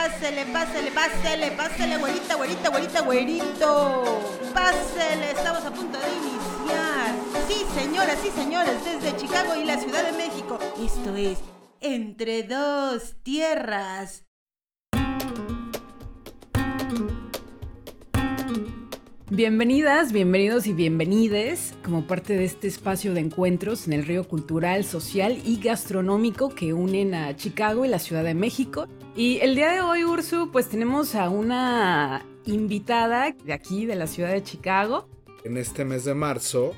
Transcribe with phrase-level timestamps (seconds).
[0.00, 4.20] pásele, pásele, pásele, pásele, güerita, güerita, güerita, güerito.
[4.54, 7.14] Pásele, estamos a punto de iniciar.
[7.46, 10.58] Sí, señoras y señores, desde Chicago y la Ciudad de México.
[10.82, 11.38] Esto es
[11.80, 14.29] Entre dos Tierras.
[19.32, 24.82] Bienvenidas, bienvenidos y bienvenides como parte de este espacio de encuentros en el río cultural,
[24.84, 28.88] social y gastronómico que unen a Chicago y la Ciudad de México.
[29.14, 34.08] Y el día de hoy, Ursu, pues tenemos a una invitada de aquí, de la
[34.08, 35.08] ciudad de Chicago.
[35.44, 36.74] En este mes de marzo,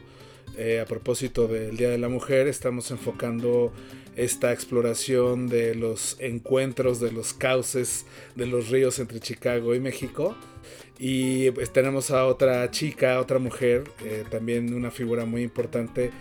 [0.58, 3.72] eh, a propósito del Día de la Mujer, estamos enfocando
[4.14, 8.04] esta exploración de los encuentros, de los cauces,
[8.36, 10.36] de los ríos entre Chicago y México.
[11.04, 16.12] Y pues, tenemos a otra chica, otra mujer, eh, también una figura muy importante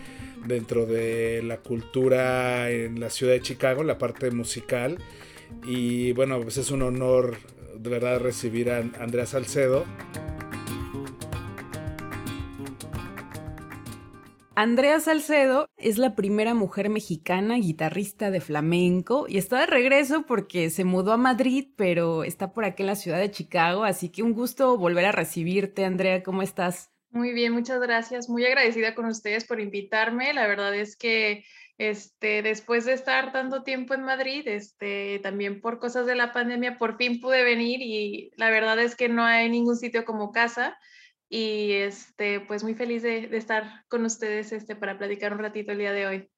[0.47, 4.97] dentro de la cultura en la ciudad de Chicago, la parte musical.
[5.67, 7.37] Y bueno, pues es un honor
[7.77, 9.85] de verdad recibir a Andrea Salcedo.
[14.53, 20.69] Andrea Salcedo es la primera mujer mexicana guitarrista de flamenco y está de regreso porque
[20.69, 24.23] se mudó a Madrid, pero está por aquí en la ciudad de Chicago, así que
[24.23, 26.91] un gusto volver a recibirte, Andrea, ¿cómo estás?
[27.11, 28.29] Muy bien, muchas gracias.
[28.29, 30.33] Muy agradecida con ustedes por invitarme.
[30.33, 31.43] La verdad es que
[31.77, 36.77] este, después de estar tanto tiempo en Madrid, este, también por cosas de la pandemia,
[36.77, 40.77] por fin pude venir y la verdad es que no hay ningún sitio como casa
[41.33, 45.77] y este, pues muy feliz de, estar con ustedes este, para platicar un ratito el
[45.77, 46.29] día de hoy.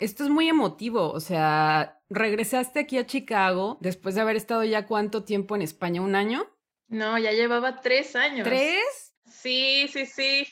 [0.00, 4.86] Esto es muy emotivo, o sea, regresaste aquí a Chicago después de haber estado ya
[4.86, 6.50] cuánto tiempo en España, un año.
[6.88, 8.44] No, ya llevaba tres años.
[8.44, 9.14] ¿Tres?
[9.24, 10.48] Sí, sí, sí.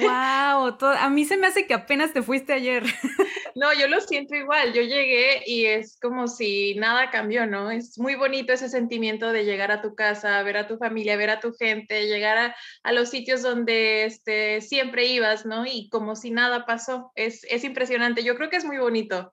[0.00, 2.84] Wow, a mí se me hace que apenas te fuiste ayer.
[3.56, 4.72] No, yo lo siento igual.
[4.72, 7.70] Yo llegué y es como si nada cambió, ¿no?
[7.70, 11.30] Es muy bonito ese sentimiento de llegar a tu casa, ver a tu familia, ver
[11.30, 15.66] a tu gente, llegar a, los sitios donde este, siempre ibas, ¿no?
[15.66, 17.12] Y como si nada pasó.
[17.14, 18.24] Es, es impresionante.
[18.24, 19.32] Yo creo que es muy bonito.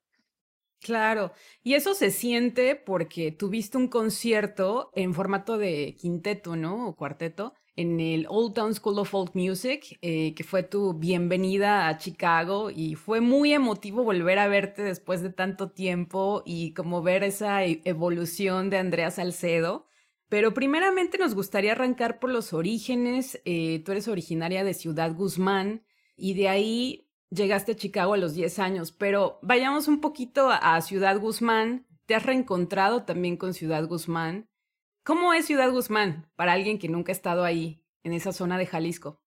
[0.82, 1.32] Claro,
[1.62, 6.88] y eso se siente porque tuviste un concierto en formato de quinteto, ¿no?
[6.88, 11.88] O cuarteto en el Old Town School of Folk Music, eh, que fue tu bienvenida
[11.88, 17.02] a Chicago y fue muy emotivo volver a verte después de tanto tiempo y como
[17.02, 19.88] ver esa e-, evolución de Andrea Salcedo.
[20.30, 23.42] Pero primeramente nos gustaría arrancar por los orígenes.
[23.46, 25.84] Eh, tú eres originaria de Ciudad Guzmán
[26.16, 30.80] y de ahí llegaste a Chicago a los 10 años, pero vayamos un poquito a
[30.82, 31.88] Ciudad Guzmán.
[32.06, 34.51] ¿Te has reencontrado también con Ciudad Guzmán?
[35.04, 38.68] ¿Cómo es Ciudad Guzmán para alguien que nunca ha estado ahí, en esa zona de
[38.68, 39.20] Jalisco?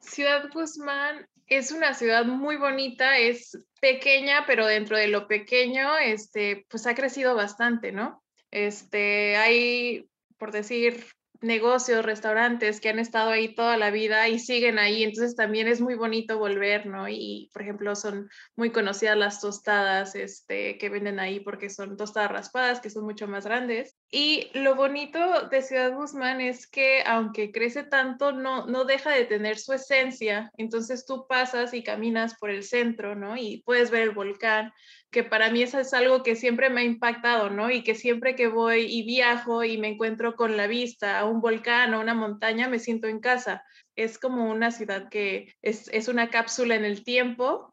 [0.00, 6.66] Ciudad Guzmán es una ciudad muy bonita, es pequeña, pero dentro de lo pequeño, este,
[6.68, 8.20] pues ha crecido bastante, ¿no?
[8.50, 11.06] Este, hay, por decir,
[11.40, 15.80] negocios, restaurantes que han estado ahí toda la vida y siguen ahí, entonces también es
[15.80, 17.08] muy bonito volver, ¿no?
[17.08, 22.32] Y, por ejemplo, son muy conocidas las tostadas este, que venden ahí porque son tostadas
[22.32, 23.96] raspadas, que son mucho más grandes.
[24.14, 29.24] Y lo bonito de Ciudad Guzmán es que aunque crece tanto, no, no deja de
[29.24, 33.38] tener su esencia, entonces tú pasas y caminas por el centro, ¿no?
[33.38, 34.70] Y puedes ver el volcán,
[35.10, 37.70] que para mí eso es algo que siempre me ha impactado, ¿no?
[37.70, 41.40] Y que siempre que voy y viajo y me encuentro con la vista a un
[41.40, 43.64] volcán o una montaña, me siento en casa.
[43.96, 47.71] Es como una ciudad que es, es una cápsula en el tiempo,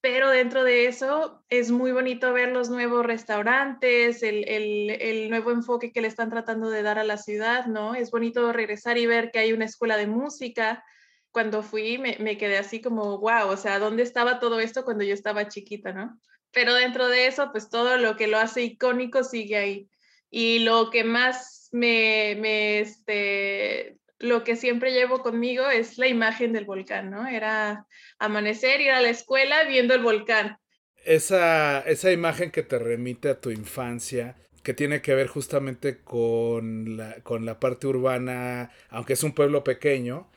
[0.00, 5.50] pero dentro de eso es muy bonito ver los nuevos restaurantes, el, el, el, nuevo
[5.50, 7.94] enfoque que le están tratando de dar a la ciudad, ¿no?
[7.94, 10.84] Es bonito regresar y ver que hay una escuela de música.
[11.30, 15.04] Cuando fui me, me quedé así como, wow, o sea, ¿dónde estaba todo esto cuando
[15.04, 16.18] yo estaba chiquita, ¿no?
[16.52, 19.90] pero dentro de eso, pues todo lo que lo hace icónico sigue ahí.
[20.30, 26.52] Y lo que más me, me este, lo que siempre llevo conmigo es la imagen
[26.52, 27.26] del volcán, ¿no?
[27.26, 27.86] Era
[28.18, 30.58] amanecer, ir a la escuela viendo el volcán.
[31.04, 36.96] Esa, esa imagen que te remite a tu infancia, que tiene que ver justamente con
[36.96, 40.28] la, con la parte urbana, aunque es un pueblo pequeño,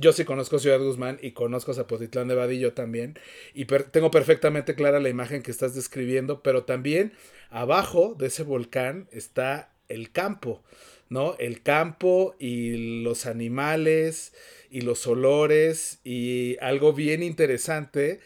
[0.00, 3.18] yo, sí conozco Ciudad Guzmán y conozco Zapotitlán de Vadillo también.
[3.54, 7.12] Y tengo perfectamente clara la imagen que estás describiendo, pero también
[7.48, 10.64] abajo de ese volcán está el campo,
[11.10, 11.36] ¿no?
[11.38, 14.32] El campo y los animales
[14.70, 18.20] y los olores y algo bien interesante,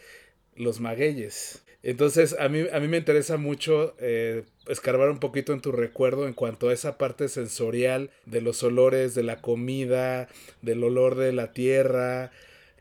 [0.55, 1.63] los magueyes.
[1.83, 6.27] Entonces, a mí, a mí me interesa mucho eh, escarbar un poquito en tu recuerdo
[6.27, 10.29] en cuanto a esa parte sensorial de los olores, de la comida,
[10.61, 12.31] del olor de la tierra.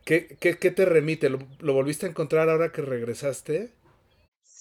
[0.04, 1.30] ¿Qué, qué, qué te remite?
[1.30, 3.70] ¿Lo, ¿Lo, volviste a encontrar ahora que regresaste?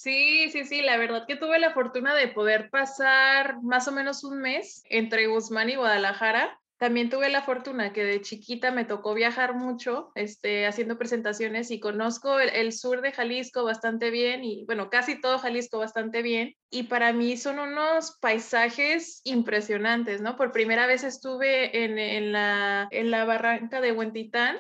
[0.02, 4.24] Sí, sí, sí, la verdad que tuve la fortuna de poder pasar más o menos
[4.24, 9.14] un mes entre Guzmán y Guadalajara también tuve la fortuna que de chiquita me tocó
[9.14, 14.90] viajar mucho, este, haciendo presentaciones y conozco el, sur de Jalisco bastante bien y bueno,
[14.90, 16.56] casi todo Jalisco bastante bien.
[16.72, 20.36] Y para mí son unos paisajes impresionantes, ¿no?
[20.36, 24.58] Por primera vez estuve en, en, la, en la barranca de Huentitán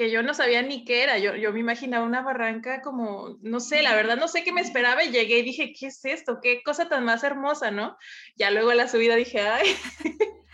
[0.00, 3.60] que yo no sabía ni qué era, yo, yo me imaginaba una barranca como, no
[3.60, 6.38] sé, la verdad no sé qué me esperaba y llegué y dije, ¿qué es esto?
[6.42, 7.98] ¿Qué cosa tan más hermosa, no?
[8.34, 9.76] Ya luego a la subida dije, ay,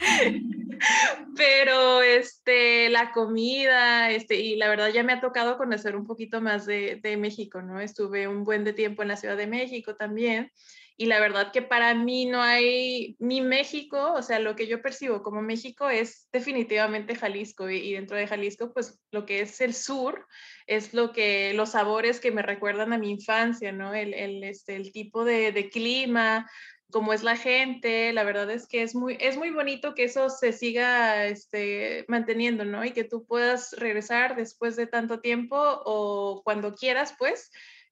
[1.36, 6.40] pero este, la comida, este, y la verdad ya me ha tocado conocer un poquito
[6.40, 7.80] más de, de México, ¿no?
[7.80, 10.50] Estuve un buen de tiempo en la Ciudad de México también
[10.98, 14.80] y la verdad que para mí no hay mi México, o sea, lo que yo
[14.80, 19.74] percibo como México es definitivamente Jalisco y, dentro de Jalisco, pues lo que es el
[19.74, 20.26] sur
[20.66, 23.92] es lo que los sabores que me recuerdan a mi infancia, ¿no?
[23.92, 26.50] El, el, este, el tipo de, de clima,
[26.90, 30.30] cómo es la gente, la verdad es que es muy, es muy bonito que eso
[30.30, 32.84] se siga este, manteniendo, ¿no?
[32.84, 37.50] Y que tú puedas regresar después de tanto tiempo o cuando quieras, pues,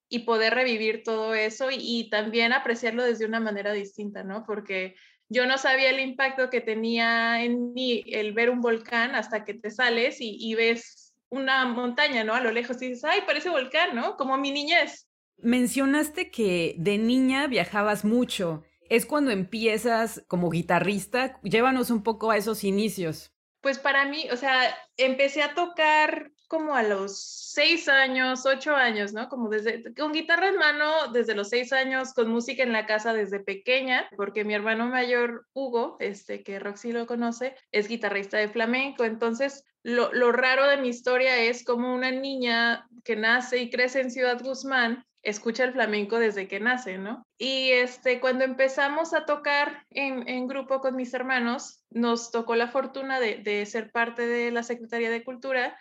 [0.09, 4.45] y poder revivir todo eso y, también apreciarlo desde una manera distinta, ¿no?
[4.47, 4.95] Porque
[5.29, 9.55] yo no sabía el impacto que tenía en mí el ver un volcán hasta que
[9.55, 12.35] te sales y, ves una montaña, ¿no?
[12.35, 14.17] A lo lejos y dices, ay, parece volcán, ¿no?
[14.17, 15.09] Como mi niñez.
[15.39, 18.63] Mencionaste que de niña viajabas mucho.
[18.89, 21.41] Es cuando empiezas como guitarrista.
[21.43, 23.33] Llévanos un poco a esos inicios.
[23.61, 27.19] Pues para mí, o sea, empecé a tocar como a los
[27.55, 29.29] seis años, ocho años, ¿no?
[29.29, 33.13] Como desde, con guitarra en mano desde los seis años, con música en la casa
[33.13, 38.49] desde pequeña, porque mi hermano mayor, Hugo, este, que Roxy lo conoce, es guitarrista de
[38.49, 39.05] flamenco.
[39.05, 44.01] Entonces, lo, lo raro de mi historia es como una niña que nace y crece
[44.01, 47.27] en Ciudad Guzmán, escucha el flamenco desde que nace, ¿no?
[47.39, 52.69] Y este, cuando empezamos a tocar en, en grupo con mis hermanos, nos tocó la
[52.69, 55.77] fortuna de, de, ser parte de la Secretaría de Cultura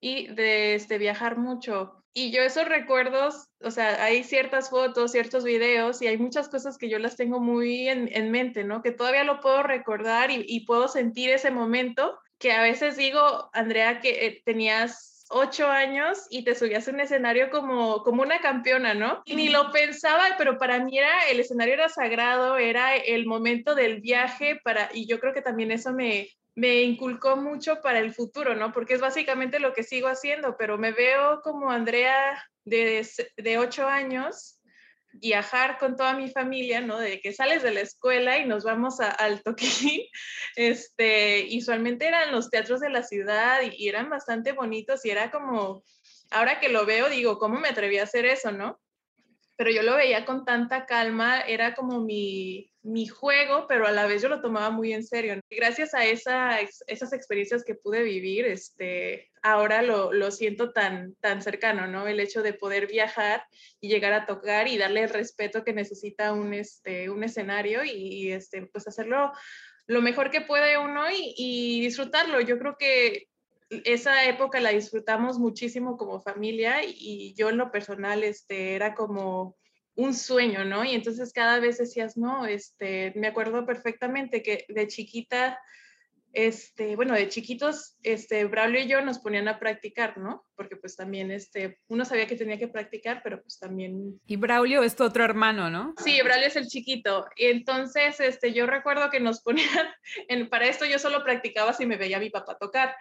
[0.00, 1.94] y de este, viajar mucho.
[2.14, 6.76] Y yo esos recuerdos, o sea, hay ciertas fotos, ciertos videos y hay muchas cosas
[6.76, 8.82] que yo las tengo muy en, en mente, ¿no?
[8.82, 13.50] Que todavía lo puedo recordar y, y, puedo sentir ese momento que a veces digo,
[13.52, 18.40] Andrea, que eh, tenías ocho años y te subías a un escenario como, como una
[18.40, 19.22] campeona, ¿no?
[19.24, 23.74] Y ni lo pensaba, pero para mí era, el escenario era sagrado, era el momento
[23.74, 28.12] del viaje para, y yo creo que también eso me, me inculcó mucho para el
[28.12, 28.72] futuro, ¿no?
[28.72, 33.06] Porque es básicamente lo que sigo haciendo, pero me veo como Andrea de,
[33.36, 34.60] de ocho años
[35.12, 36.98] viajar con toda mi familia, ¿no?
[36.98, 40.02] De que sales de la escuela y nos vamos al toquín,
[40.56, 45.30] este, usualmente eran los teatros de la ciudad y, y, eran bastante bonitos y era
[45.30, 45.84] como,
[46.32, 48.80] ahora que lo veo, digo, ¿cómo me atreví a hacer eso, no?
[49.58, 54.06] Pero yo lo veía con tanta calma, era como mi, mi juego, pero a la
[54.06, 55.40] vez yo lo tomaba muy en serio.
[55.50, 61.42] Gracias a esa, esas experiencias que pude vivir, este, ahora lo, lo, siento tan, tan
[61.42, 62.06] cercano, ¿no?
[62.06, 63.42] El hecho de poder viajar
[63.80, 68.30] y llegar a tocar y darle el respeto que necesita un, este, un escenario y,
[68.30, 69.32] este, pues hacerlo
[69.88, 72.40] lo mejor que puede uno y, y disfrutarlo.
[72.40, 73.27] Yo creo que
[73.70, 79.56] esa época la disfrutamos muchísimo como familia y yo en lo personal este, era como
[79.98, 80.84] un sueño, ¿no?
[80.84, 85.58] Y entonces cada vez decías, no, este, me acuerdo perfectamente que de chiquita,
[86.32, 90.44] este, bueno, de chiquitos, este, Braulio y yo nos ponían a practicar, ¿no?
[90.54, 94.20] Porque pues también, este, uno sabía que tenía que practicar, pero pues también...
[94.28, 95.94] Y Braulio es tu otro hermano, ¿no?
[96.04, 97.26] Sí, Braulio es el chiquito.
[97.34, 99.88] Y entonces, este, yo recuerdo que nos ponían,
[100.28, 102.94] en, para esto yo solo practicaba si me veía mi papá tocar.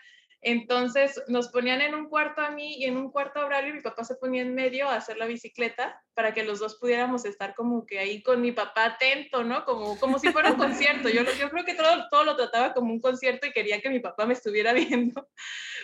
[0.49, 3.73] Entonces nos ponían en un cuarto a mí y en un cuarto a Braulio y
[3.73, 7.25] mi papá se ponía en medio a hacer la bicicleta para que los dos pudiéramos
[7.25, 9.65] estar como que ahí con mi papá atento, ¿no?
[9.65, 11.09] Como, como si fuera un concierto.
[11.09, 13.99] Yo, yo creo que todo, todo lo trataba como un concierto y quería que mi
[13.99, 15.27] papá me estuviera viendo.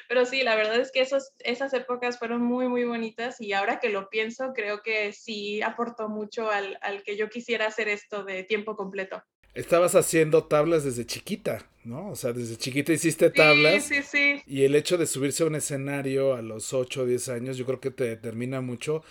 [0.07, 3.81] Pero sí, la verdad es que esos, esas épocas fueron muy, muy bonitas y ahora
[3.81, 8.23] que lo pienso, creo que sí aportó mucho al, al que yo quisiera hacer esto
[8.23, 9.21] de tiempo completo
[9.53, 12.09] estabas haciendo tablas desde chiquita, ¿no?
[12.09, 13.83] O sea, desde chiquita hiciste tablas.
[13.83, 14.41] Sí, sí, sí.
[14.47, 17.65] Y el hecho de subirse a un escenario a los 8 o 10 años, yo
[17.65, 19.03] creo que te determina mucho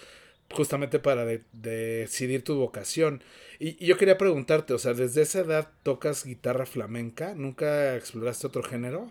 [0.51, 3.23] justamente para decidir tu vocación.
[3.59, 7.35] Y, y, yo quería preguntarte, o sea, ¿desde esa edad tocas guitarra flamenca?
[7.35, 9.11] ¿Nunca exploraste otro género?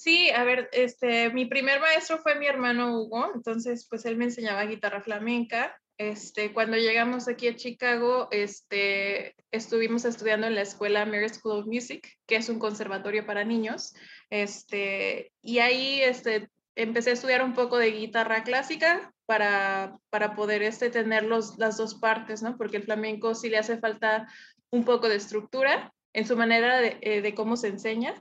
[0.00, 4.24] Sí, a ver, este, mi primer maestro fue mi hermano Hugo, entonces pues él me
[4.24, 5.78] enseñaba guitarra flamenca.
[6.00, 11.66] Este, cuando llegamos aquí a Chicago, este, estuvimos estudiando en la escuela Mary School of
[11.66, 13.92] Music, que es un conservatorio para niños.
[14.30, 20.62] Este, y ahí este, empecé a estudiar un poco de guitarra clásica, para, para poder
[20.62, 22.56] este, tener los, las dos partes, ¿no?
[22.56, 24.26] Porque el flamenco sí le hace falta
[24.70, 28.14] un poco de estructura en su manera de, eh, de cómo se enseña.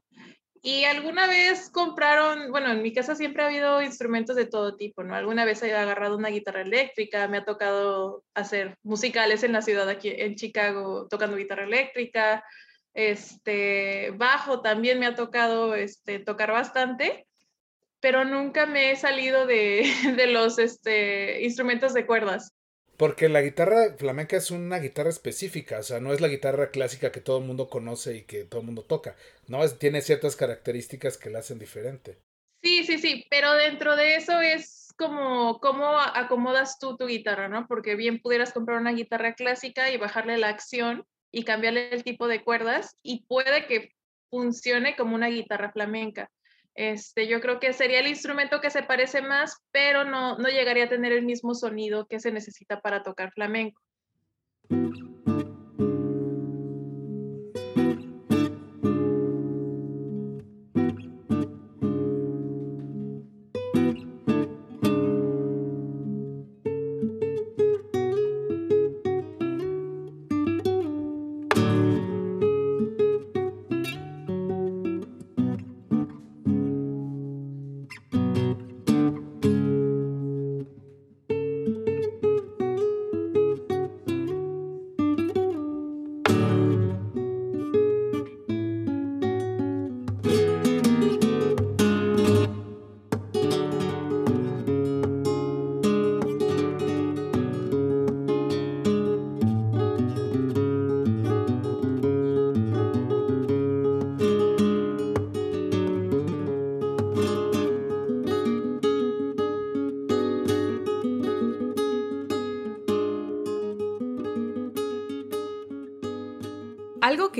[0.61, 5.03] Y alguna vez compraron, bueno, en mi casa siempre ha habido instrumentos de todo tipo,
[5.03, 5.15] ¿no?
[5.15, 9.87] Alguna vez he agarrado una guitarra eléctrica, me ha tocado hacer musicales en la ciudad
[9.87, 12.43] aquí en Chicago tocando guitarra eléctrica,
[12.93, 17.25] este, bajo también me ha tocado este, tocar bastante
[17.99, 19.83] pero nunca me he salido de,
[20.15, 22.53] de los este, instrumentos de cuerdas.
[22.99, 27.13] Porque la guitarra flamenca es una guitarra específica, o sea, no es la guitarra clásica
[27.13, 29.15] que todo el mundo conoce y que todo el mundo toca,
[29.47, 29.65] ¿no?
[29.69, 32.17] Tiene ciertas características que la hacen diferente.
[32.61, 37.67] Sí, sí, sí, pero dentro de eso es como cómo acomodas tú tu guitarra, ¿no?
[37.67, 42.27] Porque bien pudieras comprar una guitarra clásica y bajarle la acción y cambiarle el tipo
[42.27, 43.93] de cuerdas y puede que
[44.29, 46.29] funcione como una guitarra flamenca.
[46.79, 50.85] Este, yo creo que sería el instrumento que se parece más, pero no, no llegaría
[50.85, 53.81] a tener el mismo sonido que se necesita para tocar flamenco.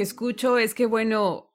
[0.01, 1.49] Escucho es que, bueno,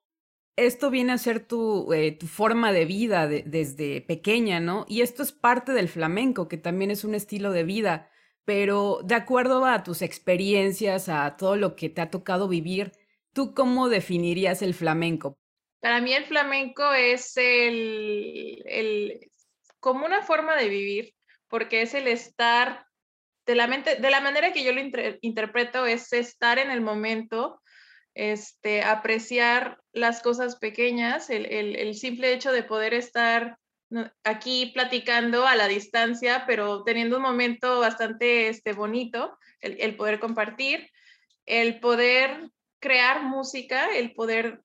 [0.56, 4.86] esto viene a ser tu, eh, tu forma de vida desde pequeña, ¿no?
[4.88, 8.10] Y esto es parte del flamenco, que también es un estilo de vida,
[8.44, 12.92] pero de acuerdo a tus experiencias, a todo lo que te ha tocado vivir,
[13.32, 15.38] ¿tú cómo definirías el flamenco?
[15.80, 19.30] Para mí el flamenco es el, el
[19.80, 21.14] como una forma de vivir,
[21.48, 22.86] porque es el estar
[23.46, 24.80] de la mente, de la manera que yo lo
[25.20, 27.60] interpreto, es estar en el momento,
[28.14, 33.58] este, apreciar las cosas pequeñas, el, simple hecho de poder estar
[34.22, 40.90] aquí platicando a la distancia, pero teniendo un momento bastante este, bonito, el, poder compartir,
[41.46, 44.60] el poder crear música, el poder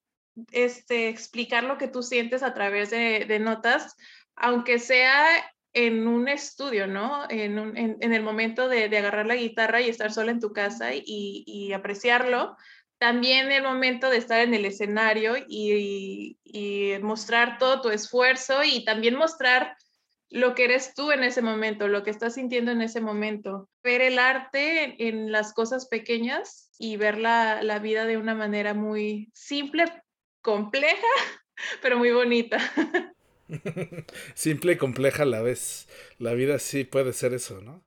[0.51, 3.95] este, explicar lo que tú sientes a través de, notas,
[4.35, 5.25] aunque sea
[5.73, 7.25] en un estudio, ¿no?
[7.29, 12.55] En, el momento de, agarrar la guitarra y estar sola en tu casa y apreciarlo,
[12.99, 16.37] también el momento de estar en el escenario y,
[17.01, 19.75] mostrar todo tu esfuerzo y también mostrar
[20.29, 23.69] lo que eres tú en ese momento, lo que estás sintiendo en ese momento.
[23.83, 28.73] Ver el arte en las cosas pequeñas y ver la, la vida de una manera
[28.73, 29.85] muy simple,
[30.41, 31.07] compleja,
[31.81, 32.59] pero muy bonita.
[34.33, 35.87] simple y compleja a la vez.
[36.17, 37.83] La vida sí puede ser eso, ¿no?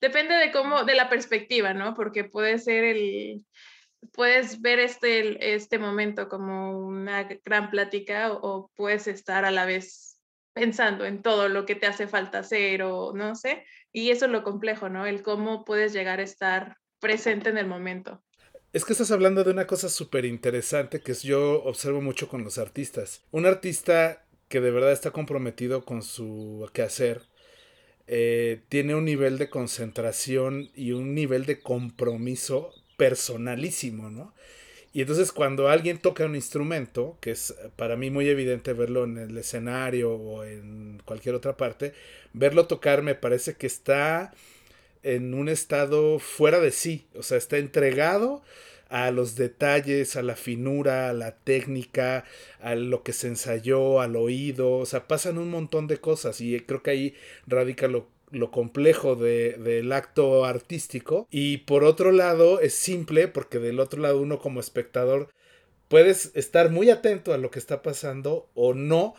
[0.00, 1.94] Depende de cómo, de la perspectiva, ¿no?
[1.94, 3.44] Porque puede ser el,
[4.12, 10.18] puedes ver este, este momento como una gran plática o, puedes estar a la vez
[10.52, 13.64] pensando en todo lo que te hace falta hacer o no sé.
[13.92, 15.06] Y eso es lo complejo, ¿no?
[15.06, 18.22] El cómo puedes llegar a estar presente en el momento.
[18.72, 22.58] Es que estás hablando de una cosa súper interesante que yo observo mucho con los
[22.58, 23.24] artistas.
[23.30, 27.22] Un artista que de verdad está comprometido con su quehacer
[28.06, 32.72] eh, tiene un nivel de concentración y un nivel de compromiso
[33.04, 34.32] personalísimo, ¿no?
[34.94, 39.18] Y entonces cuando alguien toca un instrumento, que es para mí muy evidente verlo en
[39.18, 41.92] el escenario o en cualquier otra parte,
[42.32, 44.32] verlo tocar me parece que está
[45.02, 48.42] en un estado fuera de sí, o sea, está entregado
[48.88, 52.24] a los detalles, a la finura, a la técnica,
[52.60, 56.58] a lo que se ensayó, al oído, o sea, pasan un montón de cosas y
[56.60, 57.14] creo que ahí
[57.46, 61.26] radica lo lo complejo del acto artístico.
[61.30, 65.28] Y por otro lado, es simple porque del otro lado uno como espectador
[65.88, 69.14] puedes estar muy atento a lo que está pasando o no,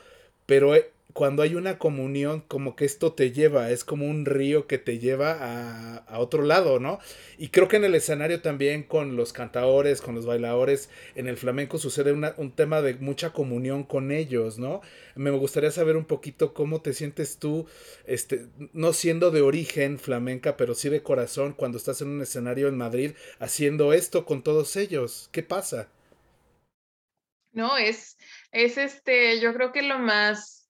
[0.46, 0.74] pero
[1.16, 5.00] cuando hay una comunión, como que esto te lleva, es como un río que te
[5.00, 7.00] lleva a, otro lado, ¿no?
[7.38, 11.38] Y creo que en el escenario también con los cantadores, con los bailadores, en el
[11.38, 14.82] flamenco sucede un tema de mucha comunión con ellos, ¿no?
[15.16, 17.66] Me gustaría saber un poquito cómo te sientes tú,
[18.06, 22.68] este, no siendo de origen flamenca, pero sí de corazón, cuando estás en un escenario
[22.68, 25.30] en Madrid haciendo esto con todos ellos.
[25.32, 25.88] ¿Qué pasa?
[27.54, 28.18] No, es,
[28.52, 30.65] es este, yo creo que lo más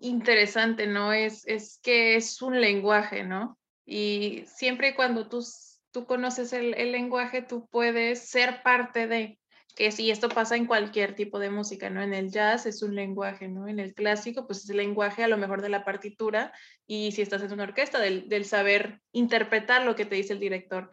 [0.00, 1.12] interesante, ¿no?
[1.12, 3.58] Es, es que es un lenguaje, ¿no?
[3.84, 5.44] Y siempre cuando tú,
[5.90, 9.38] tú conoces el, lenguaje, tú puedes ser parte de,
[9.74, 12.02] que si esto pasa en cualquier tipo de música, ¿no?
[12.02, 13.68] En el jazz es un lenguaje, ¿no?
[13.68, 16.52] En el clásico, pues es el lenguaje a lo mejor de la partitura
[16.86, 20.40] y si estás en una orquesta, del, del saber interpretar lo que te dice el
[20.40, 20.90] director.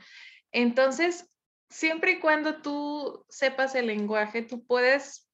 [0.51, 1.29] Entonces,
[1.69, 5.26] siempre y cuando tú sepas el lenguaje, tú puedes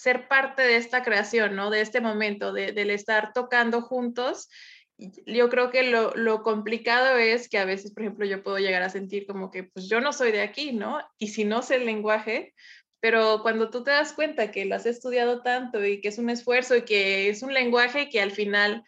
[0.00, 1.68] ser parte de esta creación, ¿no?
[1.68, 4.48] De este momento, de, del estar tocando juntos.
[4.96, 8.82] Yo creo que lo, lo, complicado es que a veces, por ejemplo, yo puedo llegar
[8.82, 11.02] a sentir como que, pues yo no soy de aquí, ¿no?
[11.18, 12.54] Y si no sé el lenguaje,
[13.00, 16.30] pero cuando tú te das cuenta que lo has estudiado tanto y que es un
[16.30, 18.82] esfuerzo y que es un lenguaje que al final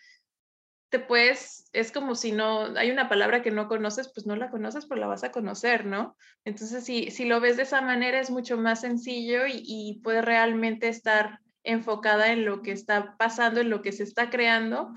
[0.92, 4.50] te puedes, es como si no, hay una palabra que no conoces, pues no la
[4.50, 6.18] conoces, pero la vas a conocer, ¿no?
[6.44, 10.22] Entonces, si, si lo ves de esa manera, es mucho más sencillo y, y puedes
[10.22, 14.92] realmente estar enfocada en lo que está pasando, en lo que se está creando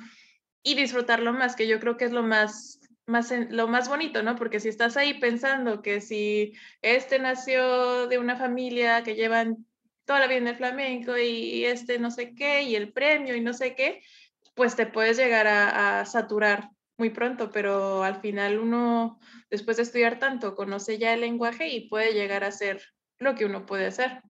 [0.63, 4.35] y disfrutarlo más, que yo creo que es lo más, más, lo más bonito, ¿no?
[4.35, 9.65] Porque si estás ahí pensando que si este nació de una familia que llevan
[10.03, 13.39] toda la vida en el flamenco y este no sé qué y el premio y
[13.39, 14.01] no sé qué,
[14.55, 19.19] pues te puedes llegar a, saturar muy pronto, pero al final uno,
[19.49, 22.81] después de estudiar tanto, conoce ya el lenguaje y puede llegar a ser
[23.19, 24.21] lo que uno puede hacer.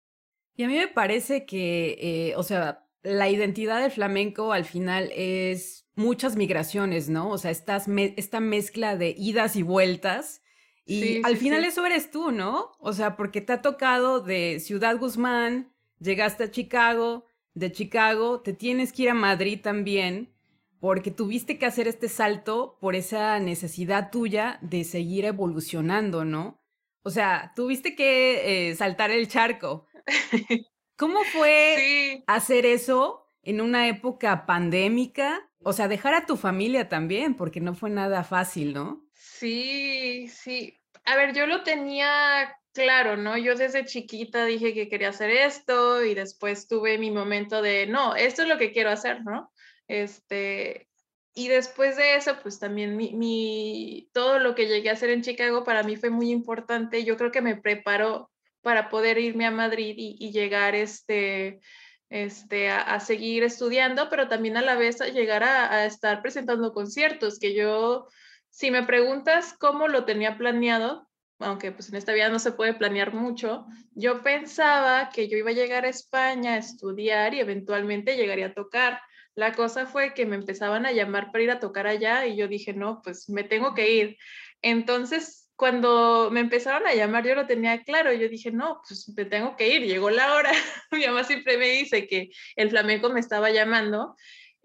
[0.55, 5.11] Y a mí me parece que, eh, o sea, la identidad del flamenco al final
[5.13, 7.29] es muchas migraciones, ¿no?
[7.29, 10.41] O sea, estas esta mezcla de idas y vueltas.
[10.87, 12.71] Y al final eso eres tú, ¿no?
[12.79, 18.53] O sea, porque te ha tocado de Ciudad Guzmán, llegaste a Chicago, de Chicago, te
[18.53, 20.31] tienes que ir a Madrid también,
[20.79, 26.61] porque tuviste que hacer este salto por esa necesidad tuya de seguir evolucionando, ¿no?
[27.01, 29.87] O sea, tuviste que eh, saltar el charco.
[30.97, 35.49] ¿Cómo fue hacer eso en una época pandémica?
[35.63, 39.05] O sea, dejar a tu familia también, porque no fue nada fácil, ¿no?
[39.13, 40.79] Sí, sí.
[41.05, 43.37] A ver, yo lo tenía Claro, ¿no?
[43.37, 48.17] Yo desde chiquita dije que quería hacer esto y después tuve mi momento de, no,
[48.17, 49.49] esto es lo que quiero hacer, ¿no?
[49.87, 50.89] Este,
[51.33, 55.63] y después de eso, pues también mi, todo lo que llegué a hacer en Chicago
[55.63, 57.05] para mí fue muy importante.
[57.05, 58.29] Yo creo que me preparó
[58.61, 61.61] para poder irme a Madrid y, llegar este,
[62.09, 67.39] este, a, seguir estudiando, pero también a la vez a llegar a estar presentando conciertos,
[67.39, 68.09] que yo,
[68.49, 71.04] si me preguntas cómo lo tenía planeado,
[71.39, 75.49] aunque pues en esta vida no se puede planear mucho, yo pensaba que yo iba
[75.49, 78.99] a llegar a España a estudiar y eventualmente llegaría a tocar.
[79.35, 82.47] La cosa fue que me empezaban a llamar para ir a tocar allá y yo
[82.47, 84.17] dije, no, pues me tengo que ir.
[84.61, 88.13] Entonces, cuando me empezaron a llamar, yo lo tenía claro.
[88.13, 89.83] Yo dije, no, pues me tengo que ir.
[89.83, 90.51] Llegó la hora.
[90.91, 94.15] Mi mamá siempre me dice que el flamenco me estaba llamando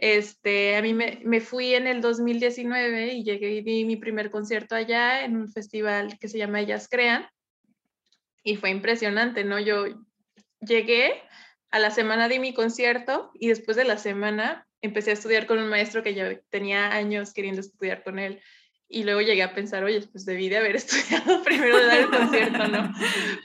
[0.01, 4.31] este, a mí me, me, fui en el 2019 y llegué y di mi primer
[4.31, 7.29] concierto allá en un festival que se llama Ellas Crean
[8.43, 9.59] y fue impresionante, ¿no?
[9.59, 9.85] Yo
[10.61, 11.23] llegué,
[11.71, 15.59] a la semana di mi concierto y después de la semana empecé a estudiar con
[15.59, 18.41] un maestro que ya tenía años queriendo estudiar con él
[18.93, 22.11] y luego llegué a pensar, oye, pues debí de haber estudiado primero de dar el
[22.11, 22.93] concierto, ¿no?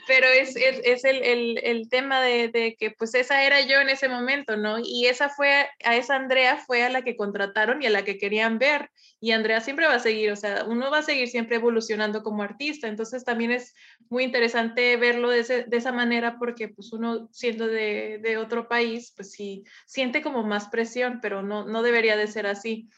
[0.08, 3.80] Pero es, es, es el, el, el, tema de, de, que pues esa era yo
[3.80, 4.78] en ese momento, ¿no?
[4.82, 8.18] Y esa fue, a esa Andrea fue a la que contrataron y a la que
[8.18, 8.90] querían ver.
[9.20, 12.42] Y Andrea siempre va a seguir, o sea, uno va a seguir siempre evolucionando como
[12.42, 12.88] artista.
[12.88, 13.72] Entonces también es
[14.10, 18.66] muy interesante verlo de, ese, de esa manera porque pues uno siendo de, de otro
[18.66, 22.88] país, pues sí, siente como más presión, pero no, no debería de ser así.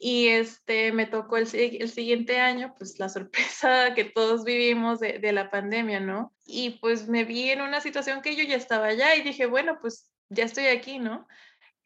[0.00, 5.18] Y este, me tocó el, el, siguiente año, pues la sorpresa que todos vivimos de,
[5.18, 6.32] de, la pandemia, ¿no?
[6.46, 9.78] Y pues me vi en una situación que yo ya estaba allá y dije, bueno,
[9.80, 11.26] pues ya estoy aquí, ¿no?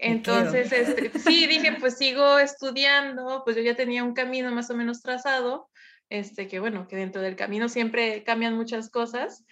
[0.02, 4.74] Entonces, este, sí, dije, pues sigo estudiando, pues yo ya tenía un camino más o
[4.74, 5.70] menos trazado,
[6.10, 9.44] este, que bueno, que dentro del camino siempre cambian muchas cosas.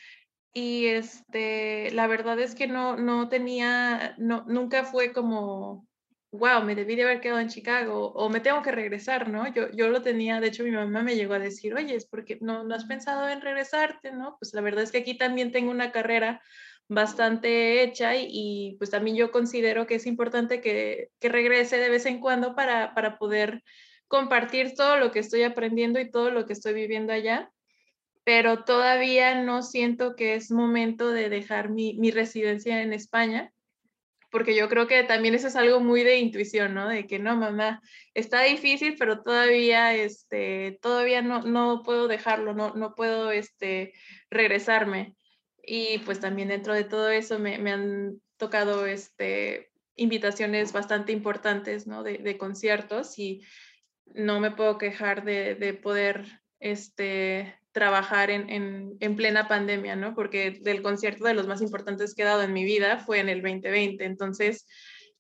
[0.53, 5.87] Y este, la verdad es que no, no tenía, no, nunca fue como
[6.33, 9.53] wow, me debí de haber quedado en Chicago o me tengo que regresar, ¿no?
[9.53, 12.39] Yo, yo lo tenía, de hecho mi mamá me llegó a decir, oye, es porque
[12.41, 14.37] no, no has pensado en regresarte, ¿no?
[14.39, 16.41] Pues la verdad es que aquí también tengo una carrera
[16.89, 22.07] bastante hecha y, pues también yo considero que es importante que, que regrese de vez
[22.07, 23.63] en cuando para, para poder
[24.09, 27.51] compartir todo lo que estoy aprendiendo y todo lo que estoy viviendo allá,
[28.25, 33.53] pero todavía no siento que es momento de dejar mi, mi residencia en España
[34.31, 36.89] porque yo creo que también eso es algo muy de intuición, ¿no?
[36.89, 37.83] De que no, mamá,
[38.15, 43.93] está difícil, pero todavía, este, todavía no, no puedo dejarlo, no, no puedo, este,
[44.31, 45.17] regresarme.
[45.63, 51.87] Y pues también dentro de todo eso me, me han tocado, este, invitaciones bastante importantes,
[51.87, 52.03] ¿no?
[52.03, 53.45] De, de conciertos y
[54.07, 60.15] no me puedo quejar de, de poder, este, trabajar en, en, plena pandemia, ¿no?
[60.15, 63.29] Porque del concierto de los más importantes que he dado en mi vida fue en
[63.29, 64.05] el 2020.
[64.05, 64.67] Entonces,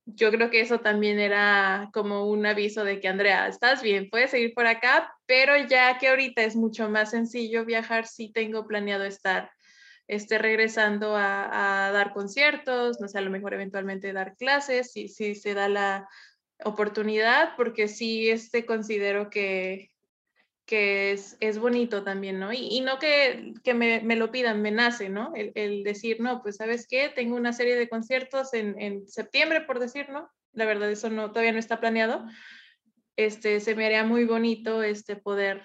[0.05, 4.31] yo creo que eso también era como un aviso de que, Andrea, estás bien, puedes
[4.31, 9.05] seguir por acá, pero ya que ahorita es mucho más sencillo viajar, sí tengo planeado
[9.05, 9.51] estar
[10.09, 15.07] este, regresando a, a dar conciertos, no sé, a lo mejor eventualmente dar clases, si,
[15.09, 16.09] si se da la
[16.65, 19.90] oportunidad, porque sí este, considero que,
[20.71, 22.53] que es, es bonito también, ¿no?
[22.53, 25.33] Y, no que, que me, me, lo pidan, me nace, ¿no?
[25.35, 29.63] El, el, decir, no, pues sabes qué, tengo una serie de conciertos en, en, septiembre,
[29.63, 30.31] por decir, ¿no?
[30.53, 32.25] La verdad, eso no, todavía no está planeado.
[33.17, 35.65] Este, se me haría muy bonito este, poder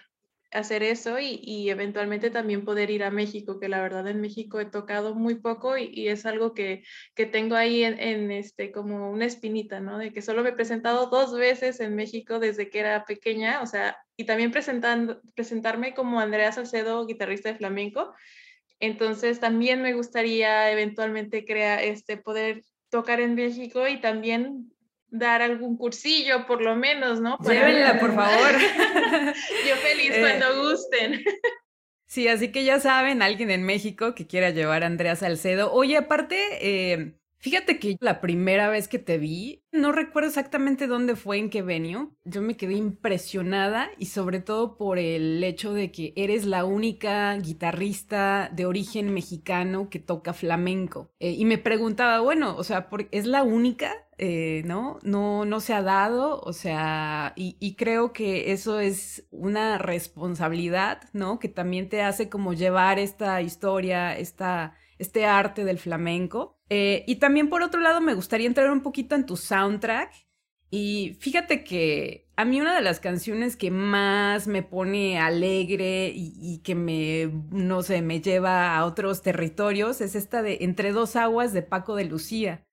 [0.56, 4.66] hacer eso y, eventualmente también poder ir a México, que la verdad en México he
[4.66, 6.84] tocado muy poco y, es algo que,
[7.16, 9.98] que, tengo ahí en, en, este como una espinita, ¿no?
[9.98, 13.66] De que solo me he presentado dos veces en México desde que era pequeña, o
[13.66, 18.14] sea, y también presentando, presentarme como Andrea Salcedo, guitarrista de flamenco.
[18.80, 24.75] Entonces también me gustaría eventualmente crear, este, poder tocar en México y también
[25.10, 27.38] dar algún cursillo, por lo menos, ¿no?
[27.40, 28.52] Llévenla, por favor.
[29.68, 31.24] Yo feliz eh, cuando gusten.
[32.08, 35.74] Sí, así que ya saben, alguien en México que quiera llevar a Andrea Salcedo.
[35.74, 41.16] Oye, aparte, eh, Fíjate que la primera vez que te vi, no recuerdo exactamente dónde
[41.16, 42.10] fue, en qué venue.
[42.24, 47.38] Yo me quedé impresionada y sobre todo por el hecho de que eres la única
[47.38, 51.12] guitarrista de origen mexicano que toca flamenco.
[51.20, 53.94] Eh, y me preguntaba, bueno, o sea, ¿es la única?
[54.18, 55.00] Eh, ¿no?
[55.04, 55.44] ¿no?
[55.44, 61.38] No se ha dado, o sea, y, creo que eso es una responsabilidad, ¿no?
[61.38, 66.58] Que también te hace como llevar esta historia, esta este arte del flamenco.
[66.70, 70.12] Eh, y también por otro lado me gustaría entrar un poquito en tu soundtrack.
[70.72, 76.34] Y fíjate que a mí una de las canciones que más me pone alegre y,
[76.42, 81.16] y, que me, no sé, me lleva a otros territorios es esta de Entre dos
[81.16, 82.66] aguas de Paco de Lucía.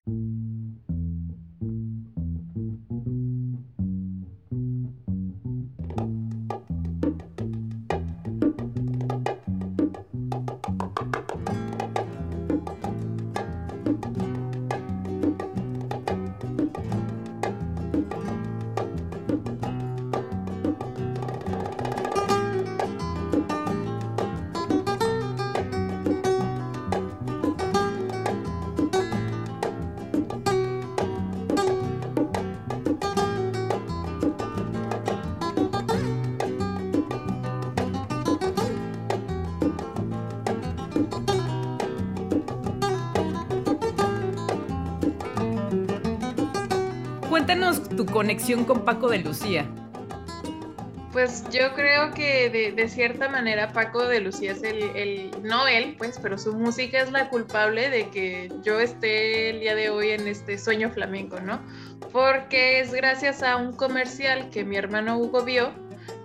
[48.13, 49.67] Conexión con Paco de Lucía.
[51.13, 56.19] Pues yo creo que de, cierta manera Paco de Lucía es el, no él, pues,
[56.23, 60.27] pero su música es la culpable de que yo esté el día de hoy en
[60.27, 61.61] este sueño flamenco, ¿no?
[62.13, 65.73] Porque es gracias a un comercial que mi hermano Hugo vio,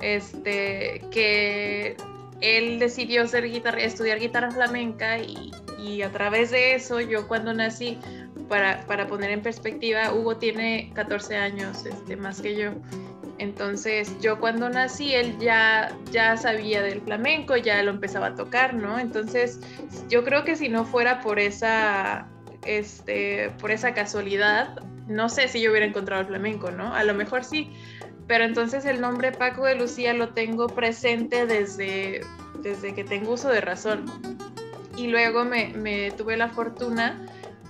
[0.02, 1.98] este, que
[2.40, 8.00] él decidió estudiar guitarra flamenca y a través de eso yo cuando nací
[8.48, 12.72] para, para, poner en perspectiva, Hugo tiene 14 años este, más que yo.
[13.40, 18.74] Entonces, yo cuando nací, él ya, ya sabía del flamenco, ya lo empezaba a tocar,
[18.74, 18.98] ¿no?
[18.98, 19.60] Entonces,
[20.10, 22.28] yo creo que si no fuera por esa,
[22.66, 26.94] este, por esa casualidad, no sé si yo hubiera encontrado el flamenco, ¿no?
[26.94, 27.72] A lo mejor sí,
[28.28, 32.22] pero entonces el nombre Paco de Lucía lo tengo presente desde,
[32.62, 34.06] desde que tengo uso de razón.
[34.98, 37.26] Y luego me, me tuve la fortuna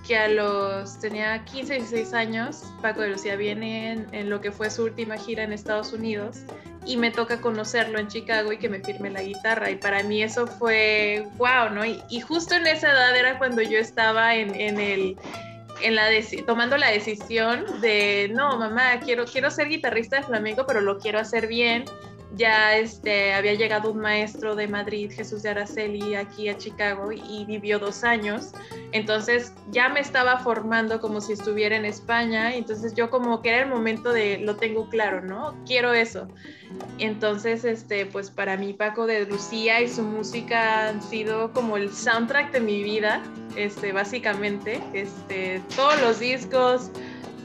[0.06, 4.70] que a los, tenía 15, 16 años, Paco de Lucía viene en, lo que fue
[4.70, 6.38] su última gira en Estados Unidos
[6.86, 9.70] y me toca conocerlo en Chicago y que me firme la guitarra.
[9.70, 11.84] Y para mí eso fue wow, ¿no?
[11.84, 15.16] Y, justo en esa edad era cuando yo estaba en, en el...
[15.80, 16.08] En la
[16.44, 21.20] tomando la decisión de no mamá quiero quiero ser guitarrista de flamenco pero lo quiero
[21.20, 21.84] hacer bien
[22.34, 27.44] ya este, había llegado un maestro de Madrid, Jesús de Araceli, aquí a Chicago y
[27.46, 28.52] vivió dos años.
[28.92, 32.54] Entonces ya me estaba formando como si estuviera en España.
[32.54, 35.54] Entonces yo como que era el momento de, lo tengo claro, ¿no?
[35.64, 36.28] Quiero eso.
[36.98, 41.92] Entonces, este, pues para mí Paco de Lucía y su música han sido como el
[41.92, 43.22] soundtrack de mi vida,
[43.56, 44.82] este, básicamente.
[44.92, 46.90] Este, todos los discos,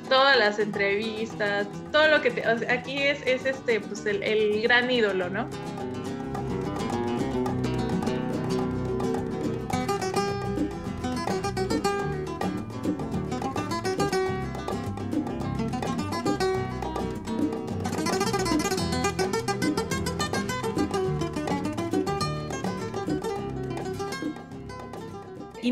[0.09, 4.89] todas las entrevistas, todo lo que te, aquí es, es este, pues el, el gran
[4.89, 5.47] ídolo, ¿no?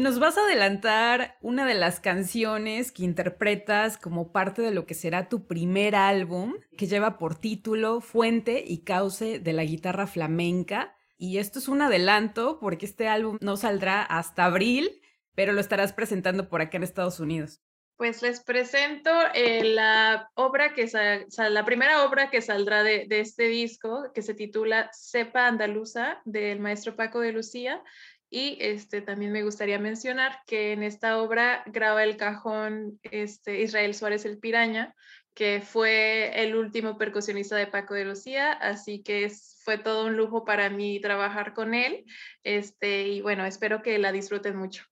[0.02, 4.96] Nos vas a adelantar una de las canciones que interpretas como parte de lo que
[4.96, 10.96] será tu primer álbum, que lleva por título Fuente y Cauce de la guitarra flamenca.
[11.18, 14.90] Y esto es un adelanto porque este álbum no saldrá hasta abril,
[15.36, 17.62] pero lo estarás presentando por acá en Estados Unidos.
[17.96, 20.90] Pues les presento eh, la obra que
[21.38, 26.60] la primera obra que saldrá de, de, este disco, que se titula Cepa Andaluza, del
[26.60, 27.84] maestro Paco de Lucía.
[28.34, 33.94] Y este, también me gustaría mencionar que en esta obra graba el cajón este, Israel
[33.94, 34.96] Suárez el Piraña,
[35.34, 39.30] que fue el último percusionista de Paco de Lucía, así que
[39.66, 42.06] fue todo un lujo para mí trabajar con él.
[42.44, 44.86] Este, y bueno, espero que la disfruten mucho.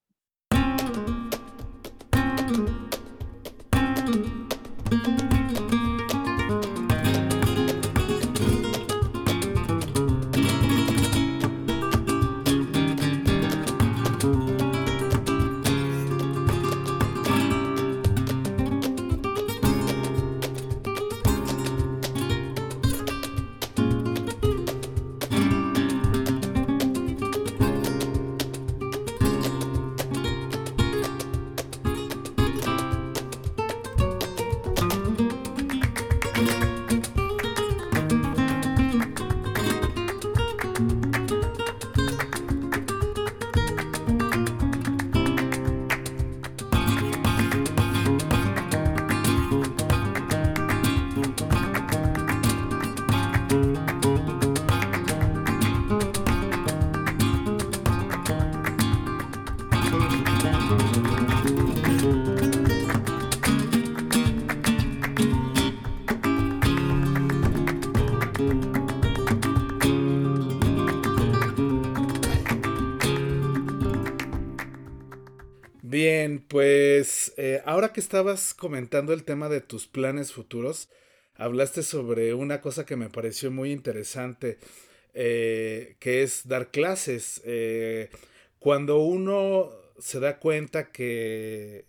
[77.92, 80.88] Que estabas comentando el tema de tus planes futuros,
[81.34, 84.58] hablaste sobre una cosa que me pareció muy interesante,
[85.14, 87.40] eh, que es dar clases.
[87.44, 88.10] Eh,
[88.58, 91.86] cuando uno se da cuenta que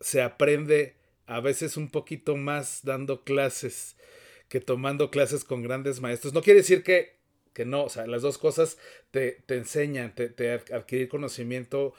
[0.00, 3.96] se aprende a veces un poquito más dando clases
[4.48, 7.16] que tomando clases con grandes maestros, no quiere decir que,
[7.54, 8.78] que no, o sea, las dos cosas
[9.10, 11.94] te, te enseñan, te, te adquirir conocimiento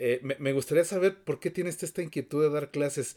[0.00, 3.16] eh, me, gustaría saber por qué tienes esta inquietud de dar clases.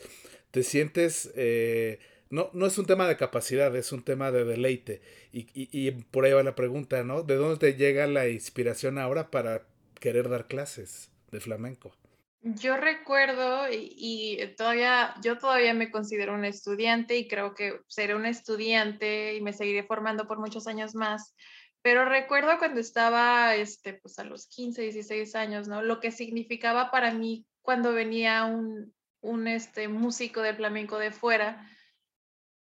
[0.52, 1.32] ¿Te sientes...
[1.36, 5.02] Eh, no, no es un tema de capacidad, es un tema de deleite.
[5.32, 7.22] Y, y, por ahí va la pregunta, ¿no?
[7.22, 9.68] ¿De dónde te llega la inspiración ahora para
[10.00, 11.96] querer dar clases de flamenco?
[12.46, 18.26] Yo recuerdo y, todavía, yo todavía me considero un estudiante y creo que seré un
[18.26, 21.36] estudiante y me seguiré formando por muchos años más.
[21.84, 25.82] Pero recuerdo cuando estaba, este, pues a los 15, 16 años, ¿no?
[25.82, 31.70] Lo que significaba para mí cuando venía un, un este, músico de flamenco de fuera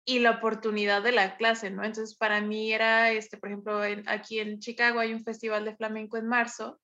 [0.05, 1.85] y la oportunidad de la clase, ¿no?
[1.85, 6.17] Entonces, para mí era, este, por ejemplo, aquí en Chicago hay un festival de flamenco
[6.17, 6.81] en marzo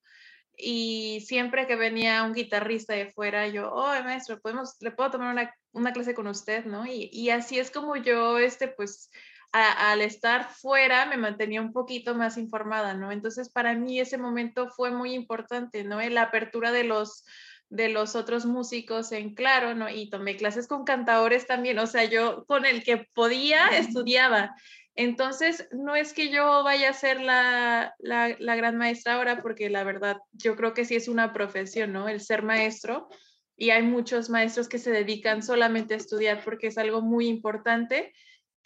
[0.57, 5.31] y siempre que venía un guitarrista de fuera, yo, oh, maestro, ¿podemos, ¿le puedo tomar
[5.33, 6.85] una, una clase con usted, no?
[6.85, 9.09] Y, y, así es como yo, este, pues,
[9.55, 13.11] al estar fuera me mantenía un poquito más informada, ¿no?
[13.11, 16.01] Entonces para mí ese momento fue muy importante, ¿no?
[16.01, 17.23] La apertura de los
[17.69, 19.89] de los otros músicos en claro, ¿no?
[19.89, 24.55] Y tomé clases con cantadores también, o sea, yo con el que podía estudiaba.
[24.95, 29.69] Entonces, no es que yo vaya a ser la, la, la, gran maestra ahora, porque
[29.69, 32.07] la verdad, yo creo que sí es una profesión, ¿no?
[32.07, 33.09] El ser maestro.
[33.57, 38.13] Y hay muchos maestros que se dedican solamente a estudiar porque es algo muy importante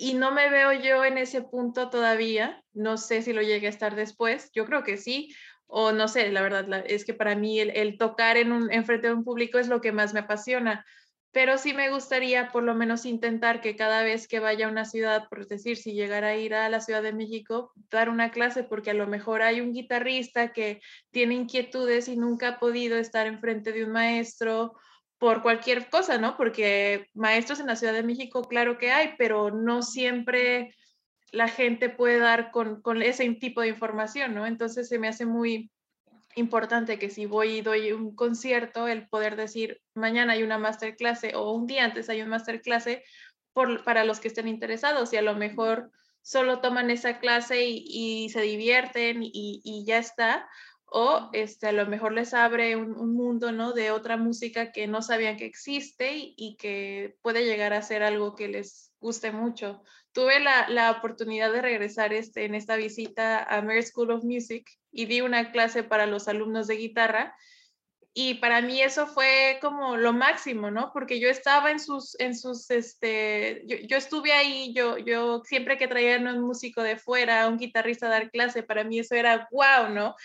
[0.02, 2.64] y no me veo yo en ese punto todavía.
[2.72, 4.50] No sé si lo llegue a estar después.
[4.54, 5.36] Yo creo que sí.
[5.68, 9.14] O no sé, la verdad, es que para mí el, tocar en, en frente de
[9.14, 10.86] un público es lo que más me apasiona.
[11.32, 14.86] pero sí me gustaría por lo menos intentar que cada vez que vaya a una
[14.86, 18.64] ciudad, por decir, si llegara a ir a la Ciudad de México, dar una clase,
[18.64, 20.82] porque a lo mejor hay un guitarrista que
[21.12, 24.74] tiene inquietudes y nunca ha podido estar enfrente de un maestro
[25.20, 26.38] por cualquier cosa, ¿no?
[26.38, 30.74] Porque maestros en la Ciudad de México, claro que hay, pero no siempre
[31.32, 34.48] la gente puede dar con, con ese tipo de información, ¿no?
[34.48, 35.70] Entonces se me hace muy
[36.36, 41.22] importante que si voy y doy un concierto, el poder decir, mañana hay una masterclass
[41.36, 42.86] o un día antes hay un masterclass
[43.54, 48.30] por, para los que estén interesados y a lo mejor solo toman esa clase y,
[48.30, 50.48] se divierten y, ya está.
[50.92, 53.74] O este, a lo mejor les abre un, mundo ¿no?
[53.74, 58.04] de otra música que no sabían que existe y, y que puede llegar a ser
[58.04, 59.84] algo que les guste mucho.
[60.12, 64.70] Tuve la, la oportunidad de regresar este, en esta visita a Mary School of Music
[64.92, 67.36] y di una clase para los alumnos de guitarra
[68.14, 70.92] y para mí eso fue como lo máximo, ¿no?
[70.94, 75.78] Porque yo estaba en sus, en sus, este, yo, yo estuve ahí, yo, yo siempre
[75.78, 79.48] que traía un músico de fuera, un guitarrista a dar clase, para mí eso era
[79.52, 80.16] wow, ¿no?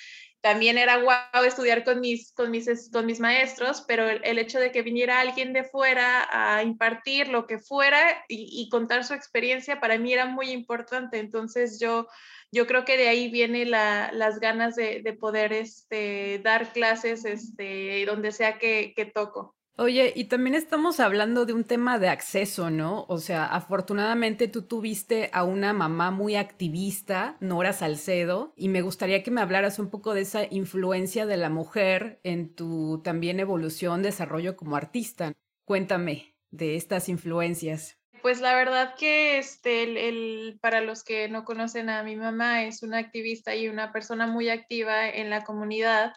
[0.45, 4.73] También era guau estudiar con mis, con mis, con mis maestros, pero el, hecho de
[4.73, 9.97] que viniera alguien de fuera a impartir lo que fuera y, contar su experiencia para
[9.97, 11.19] mí era muy importante.
[11.19, 12.09] Entonces yo,
[12.53, 17.25] yo creo que de ahí viene la, las ganas de, de, poder este, dar clases
[17.25, 19.57] este, donde sea que toco.
[19.77, 23.07] Oye, y también estamos hablando de un tema de acceso, ¿no?
[23.09, 29.25] O sea, afortunadamente tú tuviste a una mamá muy activista, Nora Salcedo, y me gustaría
[29.25, 34.01] que me hablaras un poco de esa influencia de la mujer en tu también evolución,
[34.01, 35.33] desarrollo como artista.
[35.65, 37.99] Cuéntame de estas influencias.
[38.23, 42.85] Pues la verdad que este, el, para los que no conocen a mi mamá, es
[42.85, 46.13] una activista y una persona muy activa en la comunidad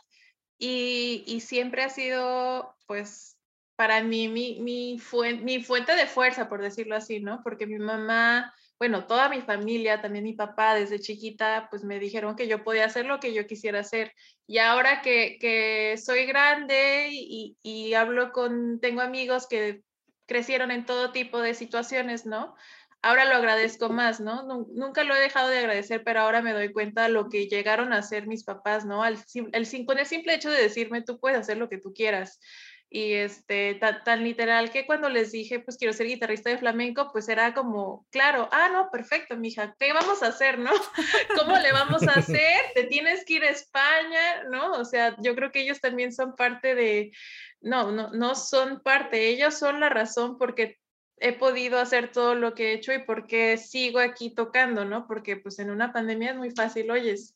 [0.59, 3.36] y, y siempre ha sido pues
[3.77, 4.99] para mí mi, mi,
[5.43, 7.41] mi fuente de fuerza, por decirlo así, ¿no?
[7.43, 12.35] Porque mi mamá, bueno, toda mi familia, también mi papá desde chiquita, pues me dijeron
[12.35, 14.13] que yo podía hacer lo que yo quisiera hacer.
[14.47, 19.83] Y ahora que, que soy grande y, y, hablo con, tengo amigos que
[20.25, 22.55] crecieron en todo tipo de situaciones, ¿no?
[23.03, 24.65] Ahora lo agradezco más, ¿no?
[24.73, 27.93] Nunca lo he dejado de agradecer, pero ahora me doy cuenta de lo que llegaron
[27.93, 29.03] a hacer mis papás, ¿no?
[29.03, 32.39] Al, el, con el simple hecho de decirme, tú puedes hacer lo que tú quieras
[32.89, 37.27] y este, tan, literal que cuando les dije, pues quiero ser guitarrista de flamenco, pues
[37.27, 40.71] era como, claro, ah, no, perfecto, mija, ¿qué vamos a hacer, no?
[41.37, 42.57] ¿Cómo le vamos a hacer?
[42.75, 44.71] Te tienes que ir a España, ¿no?
[44.73, 47.11] O sea, yo creo que ellos también son parte de,
[47.59, 50.77] no, no, no son parte, ellos son la razón porque
[51.19, 55.07] he podido hacer todo lo que he hecho y porque sigo aquí tocando, ¿no?
[55.07, 57.35] Porque pues en una pandemia es muy fácil, oyes,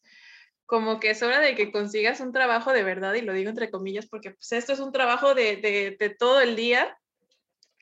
[0.72, 3.70] como que es hora de que consigas un trabajo de verdad, y lo digo entre
[3.70, 6.98] comillas, porque pues esto es un trabajo de, de, todo el día,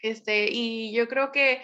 [0.01, 1.61] este, y yo creo que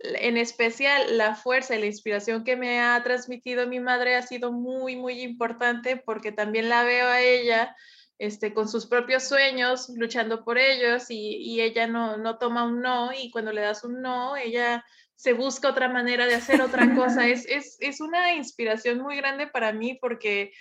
[0.00, 4.50] en especial la fuerza y la inspiración que me ha transmitido mi madre ha sido
[4.50, 7.76] muy, muy importante porque también la veo a ella
[8.18, 12.80] este, con sus propios sueños, luchando por ellos y, y ella no, no toma un
[12.80, 14.84] no y cuando le das un no, ella
[15.16, 17.26] se busca otra manera de hacer otra cosa.
[17.26, 20.52] Es, es, es una inspiración muy grande para mí porque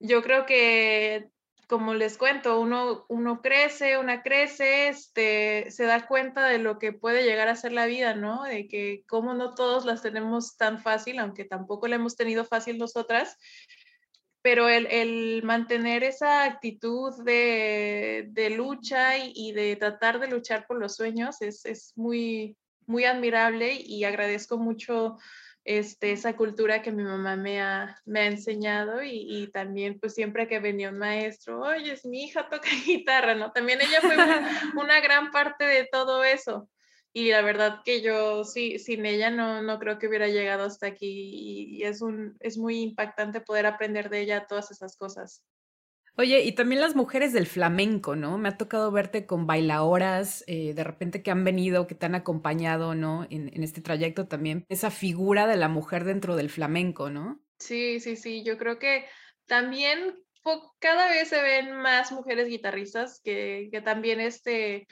[0.00, 1.28] yo creo que
[1.68, 6.94] como les cuento, uno, uno crece, una crece, este, se da cuenta de lo que
[6.94, 8.44] puede llegar a ser la vida, ¿no?
[8.44, 12.78] De que como no todos las tenemos tan fácil, aunque tampoco la hemos tenido fácil
[12.78, 13.36] nosotras,
[14.40, 20.66] pero el, el mantener esa actitud de, de lucha y, y, de tratar de luchar
[20.66, 22.56] por los sueños es, es muy,
[22.88, 25.18] muy admirable y agradezco mucho
[25.64, 30.48] este, esa cultura que mi mamá me ha, me ha enseñado y, también pues siempre
[30.48, 33.52] que venía un maestro, oye, es mi hija toca guitarra, ¿no?
[33.52, 34.16] También ella fue
[34.82, 36.70] una, gran parte de todo eso.
[37.12, 40.86] Y la verdad que yo sí, sin ella no, no creo que hubiera llegado hasta
[40.86, 45.44] aquí y, es, un, es muy impactante poder aprender de ella todas esas cosas.
[46.20, 48.38] Oye, y también las mujeres del flamenco, ¿no?
[48.38, 52.16] Me ha tocado verte con bailadoras, eh, de repente que han venido, que te han
[52.16, 53.24] acompañado, ¿no?
[53.30, 57.40] En, este trayecto también, esa figura de la mujer dentro del flamenco, ¿no?
[57.60, 59.04] Sí, sí, sí, yo creo que
[59.46, 60.18] también
[60.80, 64.88] cada vez se ven más mujeres guitarristas que, que también este,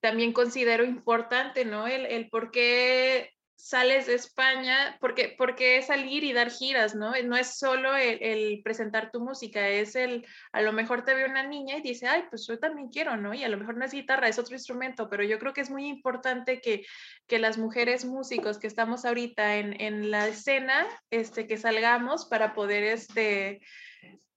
[0.00, 1.86] también considero importante, ¿no?
[1.86, 7.12] El, el por qué sales de España, porque, porque es salir y dar giras, ¿no?
[7.24, 11.42] No es solo el, presentar tu música, es el, a lo mejor te ve una
[11.42, 13.34] niña y dice, ay, pues yo también quiero, ¿no?
[13.34, 15.70] Y a lo mejor no es guitarra, es otro instrumento, pero yo creo que es
[15.70, 16.86] muy importante que,
[17.26, 22.54] que las mujeres músicos que estamos ahorita en, en la escena, este, que salgamos para
[22.54, 23.60] poder, este,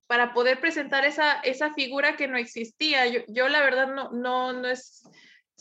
[0.07, 3.05] para poder presentar esa, esa figura que no existía.
[3.05, 5.03] Yo, yo la verdad no, no, no es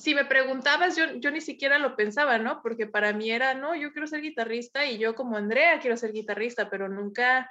[0.01, 2.63] si me preguntabas, yo, yo ni siquiera lo pensaba, ¿no?
[2.63, 6.13] Porque para mí era, no, yo quiero ser guitarrista y yo como Andrea quiero ser
[6.13, 7.51] guitarrista, pero nunca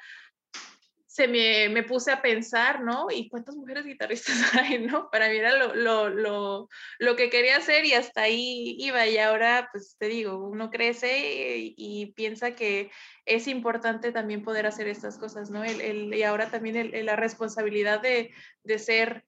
[1.06, 3.06] se me, me puse a pensar, ¿no?
[3.12, 5.12] ¿Y cuántas mujeres guitarristas hay, no?
[5.12, 9.06] Para mí era lo, lo, lo, lo que quería hacer y hasta ahí iba.
[9.06, 12.90] Y ahora, pues te digo, uno crece y, y piensa que
[13.26, 15.64] es importante también poder hacer estas cosas, ¿no?
[15.64, 18.34] El, el, y ahora también la responsabilidad de,
[18.64, 19.24] de ser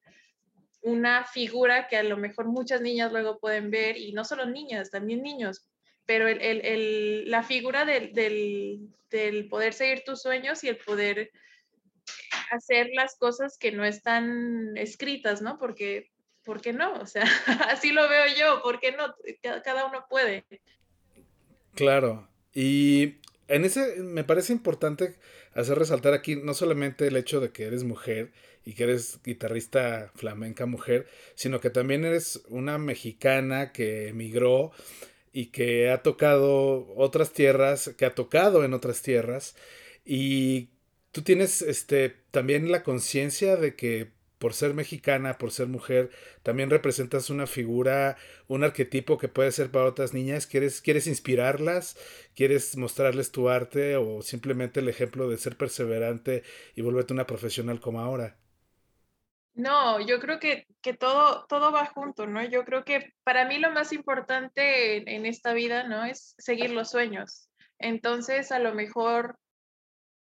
[0.82, 4.90] una figura que a lo mejor muchas niñas luego pueden ver, y no solo niñas,
[4.90, 5.68] también niños,
[6.06, 10.78] pero el, el, el, la figura del, del, del, poder seguir tus sueños y el
[10.78, 11.32] poder
[12.52, 15.58] hacer las cosas que no están escritas, ¿no?
[15.58, 16.12] Porque,
[16.44, 16.94] ¿por no?
[16.94, 17.24] O sea,
[17.70, 19.16] así lo veo yo, ¿por qué no?
[19.64, 20.46] Cada uno puede.
[21.76, 23.18] Claro, y
[23.48, 25.16] en ese me parece importante
[25.54, 28.32] hacer resaltar aquí no solamente el hecho de que eres mujer,
[28.66, 34.72] y que eres guitarrista flamenca mujer, sino que también eres una mexicana que emigró
[35.34, 39.55] y que ha tocado otras tierras, que ha tocado en otras tierras
[40.05, 40.70] y
[41.12, 46.09] tú tienes este también la conciencia de que por ser mexicana, por ser mujer,
[46.41, 50.47] también representas una figura, un arquetipo que puede ser para otras niñas.
[50.47, 51.95] ¿Quieres, quieres inspirarlas?
[52.36, 53.97] ¿Quieres mostrarles tu arte?
[53.97, 56.41] ¿O simplemente el ejemplo de ser perseverante
[56.76, 58.41] y volverte una profesional como ahora?
[59.54, 62.43] No, yo creo que, que, todo, todo va junto, ¿no?
[62.43, 66.06] Yo creo que para mí lo más importante en, esta vida, ¿no?
[66.06, 67.49] Es seguir los sueños.
[67.78, 69.38] Entonces, a lo mejor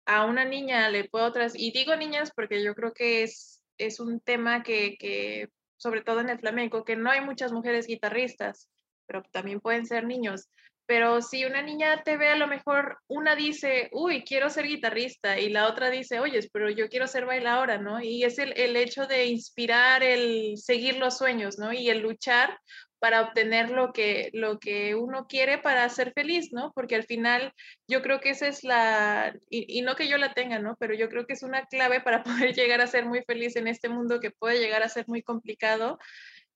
[0.07, 4.01] a una niña le puedo otras, y digo niñas porque yo creo que es, es
[4.01, 8.71] un tema que, que, sobre todo en el flamenco, que no hay muchas mujeres guitarristas,
[9.07, 10.49] pero también pueden ser niños.
[10.89, 15.39] Pero si una niña te ve, a lo mejor una dice, uy, quiero ser guitarrista,
[15.39, 18.01] y la otra dice, oye, pero yo quiero ser bailadora, ¿no?
[18.01, 21.74] Y es el, el hecho de inspirar, el seguir los sueños, ¿no?
[21.74, 22.59] Y el luchar
[23.01, 26.72] para obtener lo que, lo que uno quiere para ser feliz, ¿no?
[26.74, 27.53] Porque al final
[27.86, 30.74] yo creo que esa es la, y, y, no que yo la tenga, ¿no?
[30.80, 33.68] Pero yo creo que es una clave para poder llegar a ser muy feliz en
[33.68, 35.99] este mundo que puede llegar a ser muy complicado.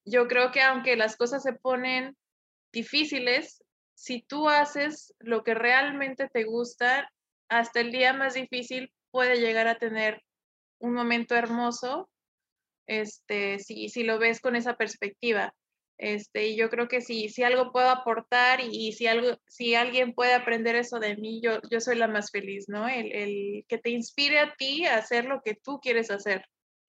[0.07, 2.17] Yo creo que aunque las cosas se ponen
[2.73, 3.62] difíciles,
[4.03, 7.09] si tú haces lo que realmente te gusta,
[7.49, 10.25] hasta el día más difícil puede llegar a tener
[10.81, 12.11] un momento hermoso,
[12.89, 15.55] este, si, si lo ves con esa perspectiva.
[15.99, 20.15] Este, y yo creo que si, si algo puedo aportar y, si, algo, si alguien
[20.15, 22.89] puede aprender eso de mí, yo, yo soy la más feliz, ¿no?
[22.89, 26.45] El, el que te inspire a ti a hacer lo que tú quieres hacer.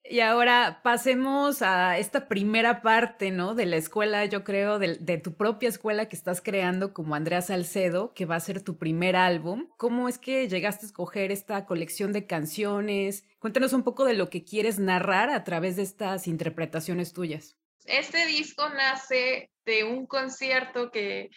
[0.06, 3.56] Y ahora pasemos a esta primera parte, ¿no?
[3.56, 8.14] De la escuela, yo creo, de, tu propia escuela que estás creando como Andrea Salcedo,
[8.14, 9.70] que va a ser tu primer álbum.
[9.78, 13.26] ¿Cómo es que llegaste a escoger esta colección de canciones?
[13.40, 17.58] Cuéntanos un poco de lo que quieres narrar a través de estas interpretaciones tuyas.
[17.86, 21.30] Este disco nace de un concierto que,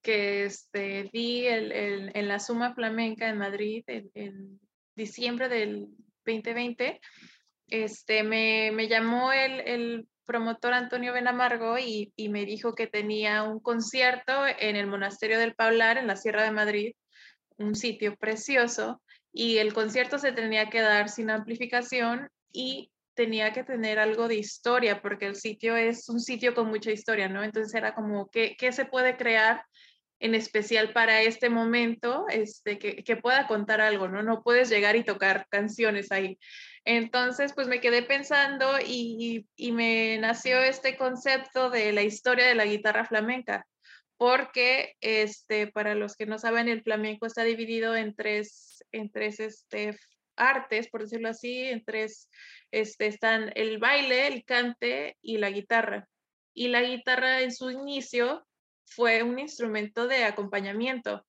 [0.00, 4.60] que este, di el, el, en la Suma Flamenca en Madrid en, en
[4.94, 5.88] diciembre del
[6.24, 7.00] 2020
[7.68, 13.42] este, me, me llamó el, el, promotor Antonio Benamargo y, y, me dijo que tenía
[13.42, 16.94] un concierto en el Monasterio del Paular, en la Sierra de Madrid,
[17.58, 19.02] un sitio precioso,
[19.32, 24.36] y el concierto se tenía que dar sin amplificación y tenía que tener algo de
[24.36, 27.42] historia, porque el sitio es un sitio con mucha historia, ¿no?
[27.42, 29.64] Entonces era como, ¿qué, qué se puede crear
[30.20, 34.22] en especial para este momento, este, que, que pueda contar algo, ¿no?
[34.22, 36.38] No puedes llegar y tocar canciones ahí.
[36.84, 42.56] Entonces, pues me quedé pensando y, y, me nació este concepto de la historia de
[42.56, 43.66] la guitarra flamenca,
[44.16, 49.38] porque este, para los que no saben, el flamenco está dividido en tres, en tres
[49.38, 49.96] este,
[50.36, 52.28] artes, por decirlo así, en tres,
[52.72, 56.08] este, están el baile, el cante y la guitarra.
[56.54, 58.44] Y la guitarra en su inicio
[58.86, 61.24] fue un instrumento de acompañamiento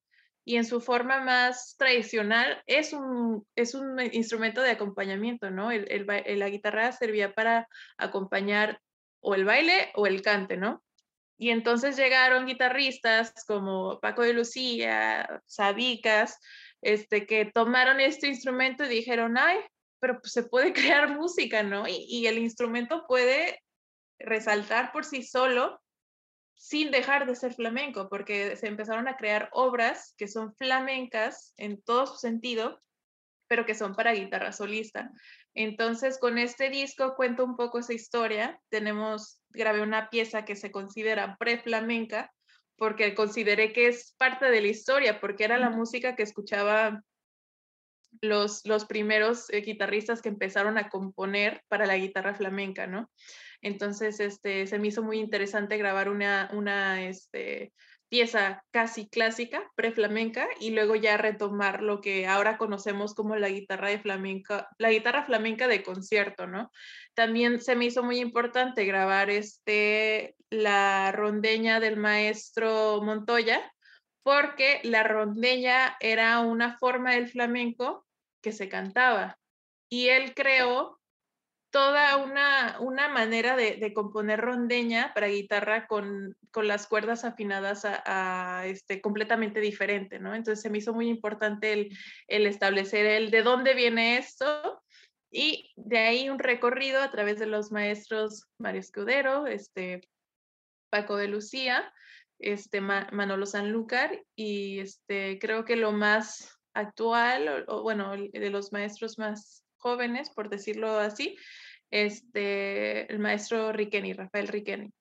[0.45, 5.71] y en su forma más tradicional es un, es un instrumento de acompañamiento, ¿no?
[5.71, 7.67] El, el, la guitarra servía para
[7.97, 8.81] acompañar
[9.21, 10.83] o el baile o el cante, ¿no?
[11.37, 16.39] Y entonces llegaron guitarristas como Paco de Lucía, Sabicas,
[16.81, 19.59] este, que tomaron este instrumento y dijeron, ay,
[19.99, 21.87] pero pues se puede crear música, ¿no?
[21.87, 23.59] Y, y el instrumento puede
[24.19, 25.82] resaltar por sí solo
[26.55, 31.81] sin dejar de ser flamenco, porque se empezaron a crear obras que son flamencas en
[31.81, 32.81] todo su sentido,
[33.47, 35.11] pero que son para guitarra solista.
[35.53, 38.59] Entonces, con este disco cuento un poco esa historia.
[38.69, 42.31] Tenemos, grabé una pieza que se considera pre-flamenca,
[42.77, 47.03] porque consideré que es parte de la historia, porque era la música que escuchaba
[48.21, 53.09] los, los primeros eh, guitarristas que empezaron a componer para la guitarra flamenca, ¿no?
[53.63, 57.73] Entonces, este, se me hizo muy interesante grabar una, una, este,
[58.13, 63.89] pieza casi clásica, preflamenca, y luego ya retomar lo que ahora conocemos como la guitarra
[63.89, 66.69] de flamenca, la guitarra flamenca de concierto, ¿no?
[67.15, 73.73] También se me hizo muy importante grabar este, la rondeña del maestro Montoya,
[74.21, 78.05] porque la rondeña era una forma del flamenco
[78.43, 79.39] que se cantaba.
[79.89, 80.99] Y él creó
[81.73, 88.63] toda una, una manera de, componer rondeña para guitarra con, con las cuerdas afinadas a,
[88.67, 90.35] este, completamente diferente, ¿no?
[90.35, 91.97] Entonces se me hizo muy importante el,
[92.27, 94.83] el establecer el de dónde viene esto
[95.31, 100.07] y de ahí un recorrido a través de los maestros Mario Escudero, este,
[100.91, 101.91] Paco de Lucía,
[102.37, 109.17] este, Manolo Sanlúcar y este, creo que lo más actual, o, bueno, de los maestros
[109.17, 111.35] más jóvenes, por decirlo así,
[111.91, 114.91] este, el maestro Riqueni, Rafael Riqueni.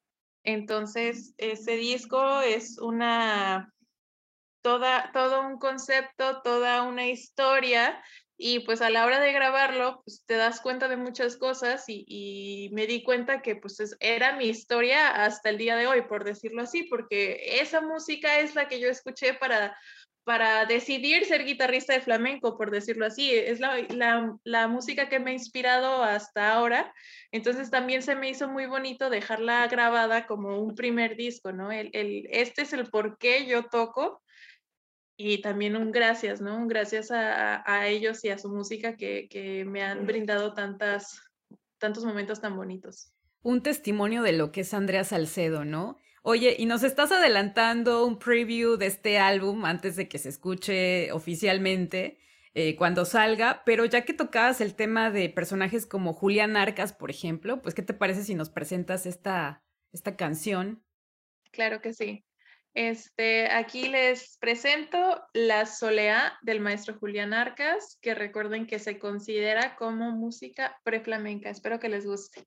[0.45, 3.73] Entonces, ese disco es una,
[4.61, 8.03] toda, todo un concepto, toda una historia
[8.37, 12.69] y pues a la hora de grabarlo, pues te das cuenta de muchas cosas y,
[12.73, 16.63] me di cuenta que pues era mi historia hasta el día de hoy, por decirlo
[16.63, 19.77] así, porque esa música es la que yo escuché para,
[20.25, 23.31] para decidir ser guitarrista de flamenco, por decirlo así.
[23.33, 26.93] Es la, música que me ha inspirado hasta ahora.
[27.33, 31.73] Entonces también se me hizo muy bonito dejarla grabada como un primer disco, ¿no?
[31.73, 31.91] El,
[32.31, 34.23] este es el por qué yo toco
[35.17, 36.57] y también un gracias, ¿no?
[36.57, 41.21] Un gracias a, ellos y a su música que, que me han brindado tantas,
[41.79, 43.13] tantos momentos tan bonitos.
[43.43, 45.99] Un testimonio de lo que es Andrea Salcedo, ¿no?
[46.25, 51.11] Oye, y nos estás adelantando un preview de este álbum antes de que se escuche
[51.11, 52.19] oficialmente
[52.55, 57.11] eh, cuando salga, pero ya que tocabas el tema de personajes como Julián Arcas, por
[57.11, 60.85] ejemplo, pues ¿qué te parece si nos presentas esta, esta canción?
[61.51, 62.25] Claro que sí.
[62.75, 69.75] Este, aquí les presento La Soleá del maestro Julián Arcas, que recuerden que se considera
[69.75, 71.51] como música preflamenca.
[71.51, 72.45] Espero que les guste.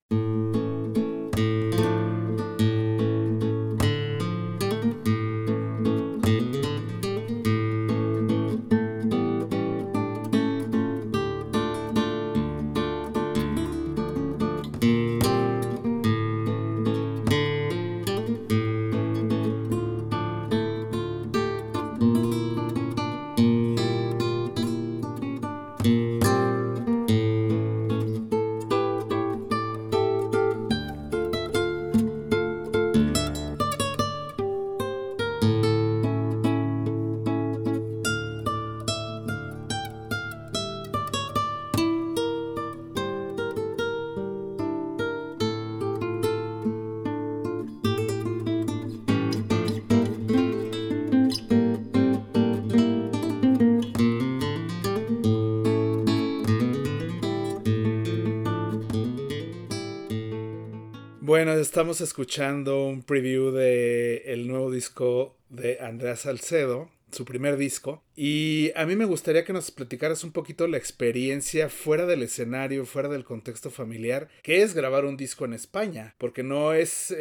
[61.66, 68.72] Estamos escuchando un preview de el nuevo disco de Andrea Salcedo, su primer disco, y
[68.76, 73.10] a mí me gustaría que nos platicaras un poquito la experiencia fuera del escenario, fuera
[73.10, 77.16] del contexto familiar, que es grabar un disco en España, porque no es,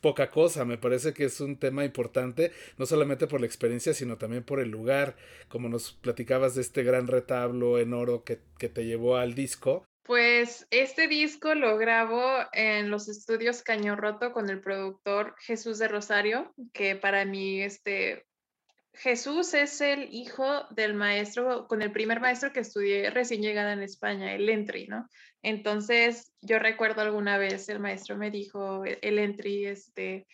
[0.00, 4.16] poca cosa, me parece que es un tema importante, no solamente por la experiencia, sino
[4.16, 5.14] también por el lugar,
[5.48, 9.84] como nos platicabas de este gran retablo en oro que, que te llevó al disco,
[10.02, 12.22] pues este disco lo grabo
[12.52, 18.26] en los estudios Caño Roto con el productor Jesús de Rosario, que para mí este
[18.94, 23.82] Jesús es el hijo del maestro, con el primer maestro que estudié recién llegada en
[23.82, 25.08] España, el Entry, ¿no?
[25.42, 30.26] Entonces, yo recuerdo alguna vez el maestro me dijo, el Entry, este,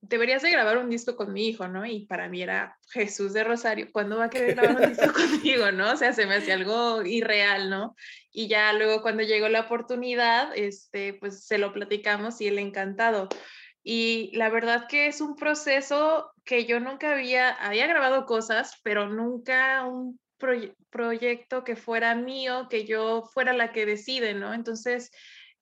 [0.00, 1.84] deberías de grabar un disco con mi hijo, ¿no?
[1.86, 5.70] Y para mí era Jesús de Rosario, ¿cuándo va a querer grabar un disco conmigo,
[5.72, 5.92] no?
[5.92, 7.94] O sea, se me hacía algo irreal, ¿no?
[8.30, 13.28] Y ya luego cuando llegó la oportunidad, este, pues se lo platicamos y él encantado.
[13.84, 19.08] Y la verdad que es un proceso que yo nunca había, había grabado cosas, pero
[19.08, 20.20] nunca un
[20.90, 24.54] proyecto que fuera mío, que yo fuera la que decide, ¿no?
[24.54, 25.10] Entonces,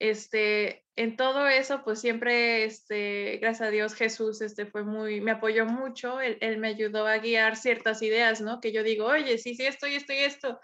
[0.00, 5.30] este, en todo eso, pues siempre, este, gracias a Dios, Jesús, este, fue muy, me
[5.30, 8.60] apoyó mucho, él, él, me ayudó a guiar ciertas ideas, ¿no?
[8.60, 10.60] Que yo digo, oye, sí, sí, esto y esto y esto.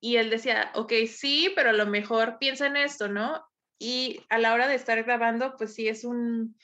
[0.00, 3.42] Y él decía, ok, sí, pero a lo mejor piensa en esto, ¿no?
[3.78, 6.54] Y a la hora de estar grabando, pues sí, es un,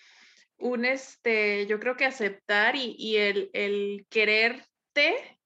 [0.58, 5.38] un este, yo creo que aceptar y, y el, el quererte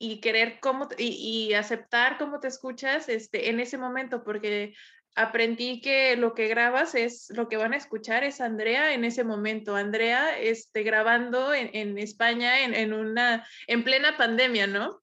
[0.00, 4.74] y querer cómo y, y, aceptar cómo te escuchas este, en ese momento, porque
[5.14, 9.24] aprendí que lo que grabas es, lo que van a escuchar es Andrea en ese
[9.24, 9.76] momento.
[9.76, 15.02] Andrea este, grabando en, España en, en, una, en plena pandemia, ¿no?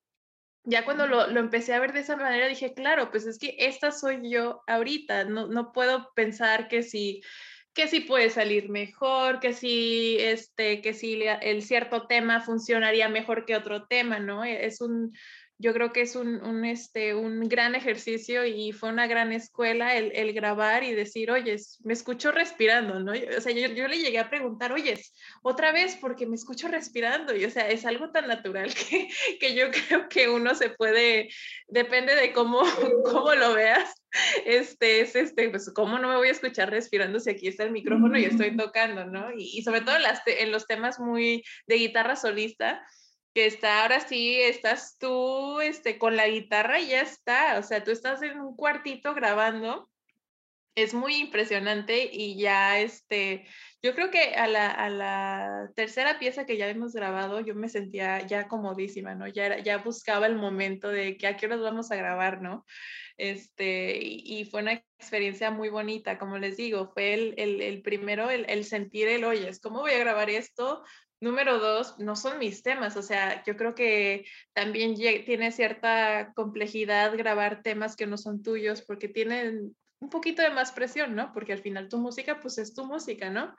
[0.63, 3.55] Ya cuando lo, lo, empecé a ver de esa manera dije, claro, pues es que
[3.59, 7.21] esta soy yo ahorita, no, no puedo pensar que si
[7.73, 13.45] que si puede salir mejor, que si este, que si el cierto tema funcionaría mejor
[13.45, 14.43] que otro tema, ¿no?
[14.43, 15.13] Es un,
[15.61, 20.31] yo creo que es un, este, un gran ejercicio y fue una gran escuela el,
[20.33, 23.11] grabar y decir, oye, me escucho respirando, ¿no?
[23.11, 24.97] O sea, yo, le llegué a preguntar, oye,
[25.41, 27.35] otra vez porque me escucho respirando.
[27.35, 31.29] Y o sea, es algo tan natural que, que yo creo que uno se puede,
[31.67, 32.61] depende de cómo,
[33.03, 33.93] cómo lo veas,
[34.45, 37.71] este, es este, pues, ¿cómo no me voy a escuchar respirando si aquí está el
[37.71, 39.29] micrófono y estoy tocando, ¿no?
[39.35, 42.81] Y, sobre todo en, las, en los temas muy de guitarra solista
[43.33, 47.83] que está ahora sí, estás tú este, con la guitarra y ya está, o sea,
[47.83, 49.89] tú estás en un cuartito grabando,
[50.75, 53.45] es muy impresionante y ya, este,
[53.81, 57.69] yo creo que a la, a la tercera pieza que ya hemos grabado, yo me
[57.69, 59.27] sentía ya comodísima, ¿no?
[59.27, 62.65] Ya, ya buscaba el momento de que a qué horas vamos a grabar, ¿no?
[63.17, 68.29] Este, y, fue una experiencia muy bonita, como les digo, fue el, el, el primero,
[68.29, 70.83] el, el, sentir el, oye, ¿cómo voy a grabar esto?
[71.21, 77.17] Número dos, no son mis temas, o sea, yo creo que también tiene cierta complejidad
[77.17, 81.33] grabar temas que no son tuyos porque tienen un poquito de más presión, ¿no?
[81.33, 83.53] Porque al final tu música, pues es tu música, ¿no?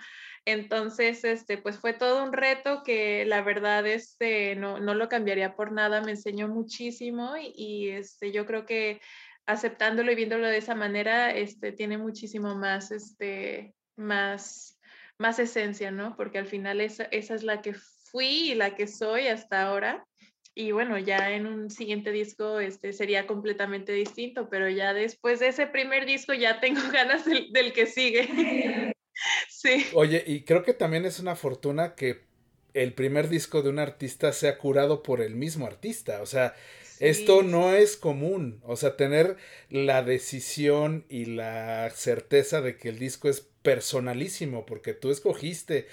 [0.46, 5.54] Entonces, este, pues fue todo un reto que la verdad, este, no, no lo cambiaría
[5.54, 9.02] por nada, me enseñó muchísimo y, y, este, yo creo que
[9.44, 14.79] aceptándolo y viéndolo de esa manera, este, tiene muchísimo más, este, más
[15.20, 16.16] más esencia, ¿no?
[16.16, 20.06] Porque al final esa, esa es la que fui y la que soy hasta ahora.
[20.54, 25.48] Y bueno, ya en un siguiente disco este, sería completamente distinto, pero ya después de
[25.48, 28.94] ese primer disco ya tengo ganas del, del que sigue.
[29.48, 29.86] sí.
[29.94, 32.29] Oye, y creo que también es una fortuna que
[32.74, 36.22] el primer disco de un artista sea curado por el mismo artista.
[36.22, 36.54] O sea,
[37.00, 38.60] esto no es común.
[38.64, 39.36] O sea, tener
[39.70, 45.86] la decisión y la certeza de que el disco es personalísimo, porque tú escogiste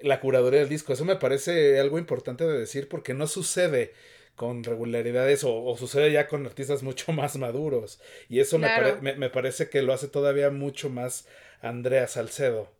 [0.00, 0.92] la curaduría del disco.
[0.92, 3.92] Eso me parece algo importante de decir, porque no sucede
[4.34, 8.00] con regularidades o, sucede ya con artistas mucho más maduros.
[8.28, 8.68] Y eso me,
[9.02, 11.26] me, parece que lo hace todavía mucho más
[11.60, 12.72] Andrea Salcedo.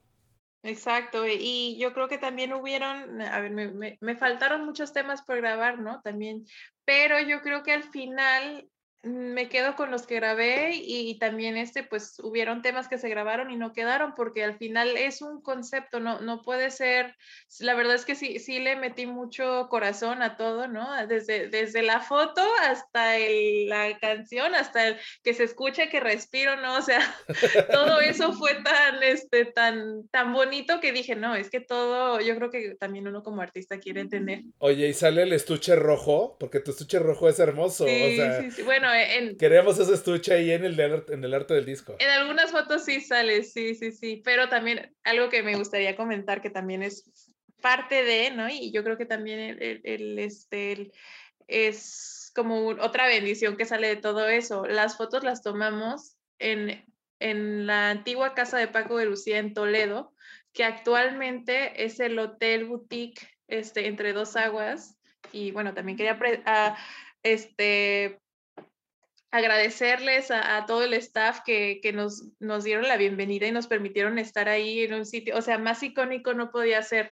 [0.63, 5.37] Exacto, y yo creo que también hubieron, a ver, me, me, faltaron muchos temas por
[5.37, 6.01] grabar, ¿no?
[6.03, 6.45] También,
[6.85, 8.69] pero yo creo que al final
[9.03, 13.51] me quedo con los que grabé y, también este, pues hubieron temas que se grabaron
[13.51, 17.15] y no quedaron porque al final es un concepto, no, no puede ser,
[17.61, 21.07] la verdad es que sí, sí le metí mucho corazón a todo, ¿no?
[21.07, 26.57] Desde, desde la foto hasta el, la canción, hasta el que se escuche que respiro,
[26.57, 26.77] ¿no?
[26.77, 27.01] O sea,
[27.71, 32.35] todo eso fue tan, este, tan, tan bonito que dije, no, es que todo, yo
[32.37, 34.43] creo que también uno como artista quiere tener.
[34.59, 37.87] Oye, y sale el estuche rojo, porque tu estuche rojo es hermoso.
[37.87, 38.41] Sí, o sea...
[38.41, 41.97] sí, sí, bueno, en, Queremos ese estuche ahí en el, en el arte del disco.
[41.99, 46.41] En algunas fotos sí sale, sí, sí, sí, pero también algo que me gustaría comentar
[46.41, 47.11] que también es
[47.61, 48.49] parte de, ¿no?
[48.49, 50.91] Y yo creo que también el, el, este,
[51.47, 54.67] es como otra bendición que sale de todo eso.
[54.67, 56.85] Las fotos las tomamos en,
[57.19, 60.13] en la antigua casa de Paco de Lucía en Toledo,
[60.53, 64.97] que actualmente es el Hotel Boutique este, entre dos aguas.
[65.33, 66.77] Y bueno, también quería a,
[67.23, 68.21] este,
[69.31, 74.49] agradecerles a, todo el staff que, nos, nos dieron la bienvenida y nos permitieron estar
[74.49, 77.13] ahí en un sitio, o sea, más icónico no podía ser.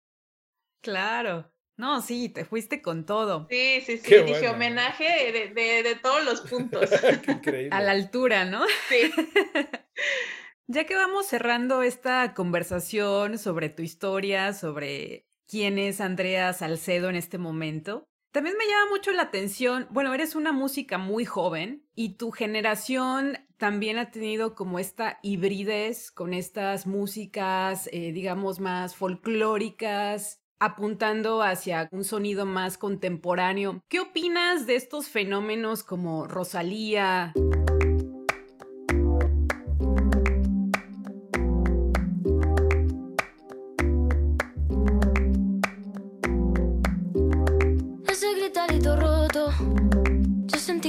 [0.82, 1.50] Claro.
[1.76, 3.48] No, sí, te fuiste con todo.
[3.50, 4.16] Sí, sí, sí.
[4.24, 6.90] Dije homenaje de, todos los puntos.
[7.72, 8.64] A la altura, ¿no?
[8.90, 9.12] Sí.
[10.68, 17.16] ya que vamos cerrando esta conversación sobre tu historia, sobre quién es Andrea Salcedo en
[17.16, 22.16] este momento, también me llama mucho la atención, bueno, eres una música muy joven y
[22.16, 30.42] tu generación también ha tenido como esta hibridez con estas músicas, eh, digamos, más folclóricas,
[30.60, 33.84] apuntando hacia un sonido más contemporáneo.
[33.88, 37.34] ¿Qué opinas de estos fenómenos como Rosalía?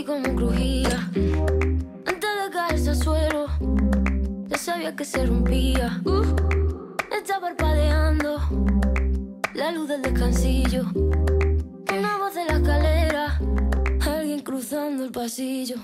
[0.05, 1.11] Como crujía.
[2.07, 3.47] Antes de caerse al suelo,
[4.47, 6.01] ya sabía que se rompía.
[6.05, 6.25] Uh,
[7.17, 8.41] está parpadeando
[9.55, 10.85] la luz del descansillo.
[10.95, 13.41] Una voz de la escalera,
[14.01, 15.77] alguien cruzando el pasillo.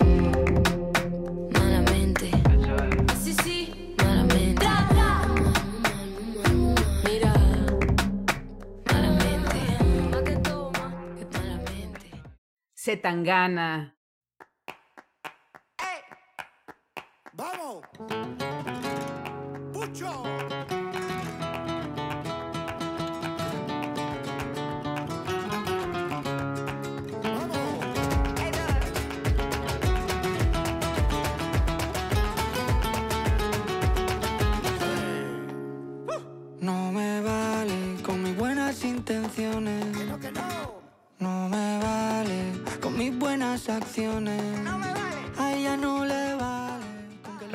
[1.53, 2.31] Malamente.
[3.23, 4.67] sí, sí, malamente.
[7.05, 7.33] Mira,
[8.93, 9.61] malamente.
[10.11, 12.23] Pa' que toma, que malamente.
[12.75, 13.97] Zetangana.
[17.41, 17.81] ¡Vamos!
[19.73, 20.13] ¡Pucho!
[36.61, 39.87] No me vale con mis buenas intenciones.
[41.19, 44.43] No me vale con mis buenas acciones.
[45.39, 46.20] A ella no le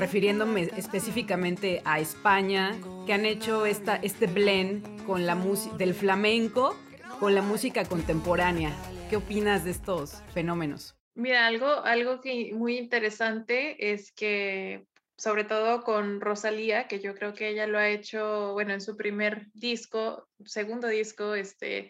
[0.06, 2.78] refiriéndome específicamente a España,
[3.08, 5.36] que han hecho esta, este blend con la
[5.80, 6.78] del flamenco
[7.20, 8.72] con la música contemporánea.
[9.10, 10.96] ¿Qué opinas de estos fenómenos?
[11.16, 14.86] Mira, algo, algo que muy interesante es que,
[15.18, 18.96] sobre todo con Rosalía, que yo creo que ella lo ha hecho, bueno, en su
[18.96, 21.90] primer disco, segundo disco, este,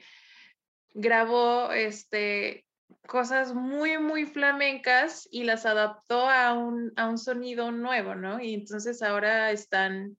[0.93, 2.64] grabó este,
[3.07, 8.39] cosas muy, muy flamencas y las adaptó a un, a un sonido nuevo, ¿no?
[8.39, 10.17] Y entonces ahora están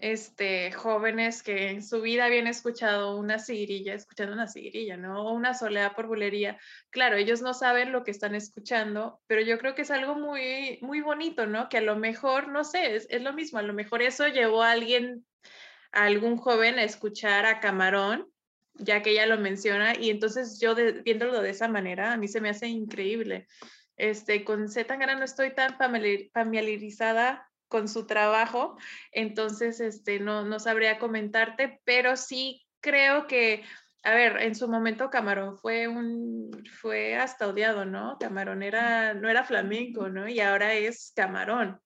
[0.00, 5.26] este, jóvenes que en su vida habían escuchado una sigrilla, escuchando una sigrilla, ¿no?
[5.26, 6.58] O una soleá por bulería.
[6.90, 10.78] Claro, ellos no saben lo que están escuchando, pero yo creo que es algo muy,
[10.80, 11.68] muy bonito, ¿no?
[11.68, 14.62] Que a lo mejor, no sé, es, es lo mismo, a lo mejor eso llevó
[14.62, 15.26] a alguien,
[15.92, 18.29] a algún joven a escuchar a Camarón,
[18.80, 22.40] ya que ella lo menciona, y entonces yo viéndolo de esa manera, a mí se
[22.40, 23.46] me hace increíble.
[23.96, 28.76] Este, con Z Tangana no estoy tan familiar- familiarizada con su trabajo,
[29.12, 33.62] entonces este, no, no sabría comentarte, pero sí creo que,
[34.02, 36.50] a ver, en su momento Camarón fue un,
[36.80, 38.16] fue hasta odiado, ¿no?
[38.18, 40.26] Camarón era, no era flamenco, ¿no?
[40.28, 41.78] Y ahora es Camarón.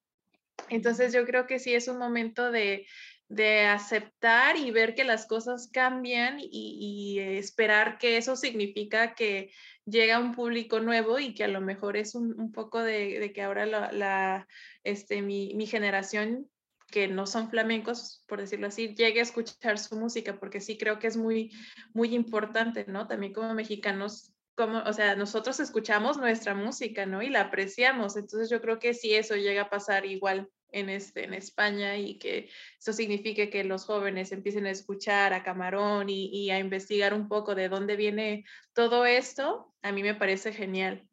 [0.69, 2.87] Entonces yo creo que sí es un momento de,
[3.27, 9.51] de aceptar y ver que las cosas cambian y, esperar que eso significa que
[9.85, 13.33] llega un público nuevo y que a lo mejor es un, un poco de, de
[13.33, 14.47] que ahora la,
[14.83, 16.49] este, mi, mi generación
[16.91, 20.99] que no son flamencos, por decirlo así, llegue a escuchar su música, porque sí creo
[20.99, 21.51] que es muy,
[21.93, 23.07] muy importante, ¿no?
[23.07, 27.21] También como mexicanos, como, o sea, nosotros escuchamos nuestra música, ¿no?
[27.21, 31.23] Y la apreciamos, entonces yo creo que si eso llega a pasar igual en, este,
[31.23, 36.25] en España y que eso signifique que los jóvenes empiecen a escuchar a Camarón y,
[36.27, 41.07] y a investigar un poco de dónde viene todo esto, a mí me parece genial.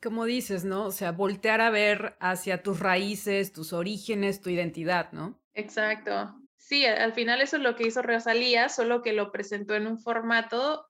[0.00, 0.86] Como dices, ¿no?
[0.86, 5.42] O sea, voltear a ver hacia tus raíces, tus orígenes, tu identidad, ¿no?
[5.54, 6.36] Exacto.
[6.56, 9.98] Sí, al final eso es lo que hizo Rosalía, solo que lo presentó en un
[9.98, 10.86] formato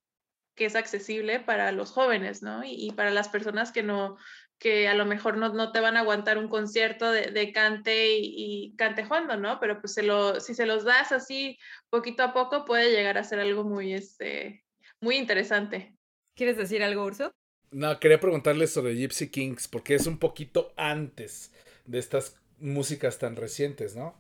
[0.55, 2.65] que es accesible para los jóvenes, ¿no?
[2.65, 4.17] Y, y para las personas que no,
[4.59, 8.17] que a lo mejor no, no te van a aguantar un concierto de, de cante
[8.17, 9.61] y, y cante jondo, ¿no?
[9.61, 11.59] Pero pues se lo, si se los das así
[11.91, 14.65] poquito a poco puede llegar a ser algo muy, este,
[15.01, 15.95] muy interesante.
[16.35, 17.33] ¿Quieres decir algo, Urso?
[17.71, 21.53] No, quería preguntarle sobre Gypsy Kings, porque es un poquito antes
[21.87, 24.17] de estas músicas tan recientes, ¿no?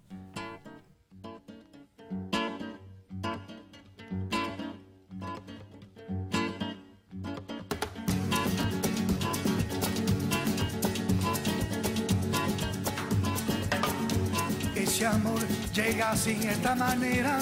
[14.94, 15.40] Ese amor
[15.74, 17.40] llega así esta manera,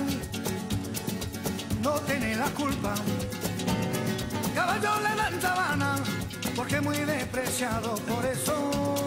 [1.82, 2.94] no tiene la culpa.
[4.54, 5.96] Caballo le dan sabana,
[6.56, 9.01] porque muy despreciado, por eso.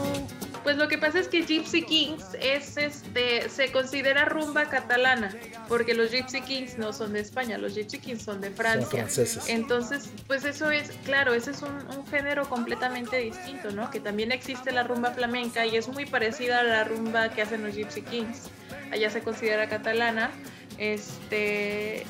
[0.65, 5.29] Pues lo que pasa es que Gypsy Kings es este, se considera rumba catalana,
[5.67, 9.05] porque los Gypsy Kings no son de España, los Gypsy Kings son de Francia.
[9.47, 13.91] Entonces, pues eso es, claro, ese es un, un género completamente distinto, ¿no?
[13.91, 17.63] Que también existe la rumba flamenca y es muy parecida a la rumba que hacen
[17.63, 18.49] los Gypsy Kings.
[18.91, 20.31] Allá se considera catalana.
[20.79, 22.07] Este,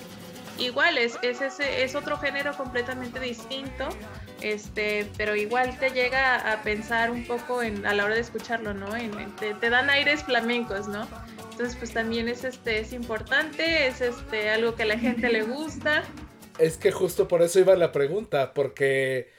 [0.58, 3.90] igual es, es, ese, es otro género completamente distinto,
[4.54, 8.74] este, pero igual te llega a pensar un poco en, a la hora de escucharlo,
[8.74, 8.96] ¿no?
[8.96, 11.08] En- en- te, te dan aires flamencos, ¿no?
[11.52, 15.44] Entonces, pues también es, este, es importante, es este, algo que a la gente le
[15.44, 16.04] gusta.
[16.58, 19.30] Es que justo por eso iba la pregunta, porque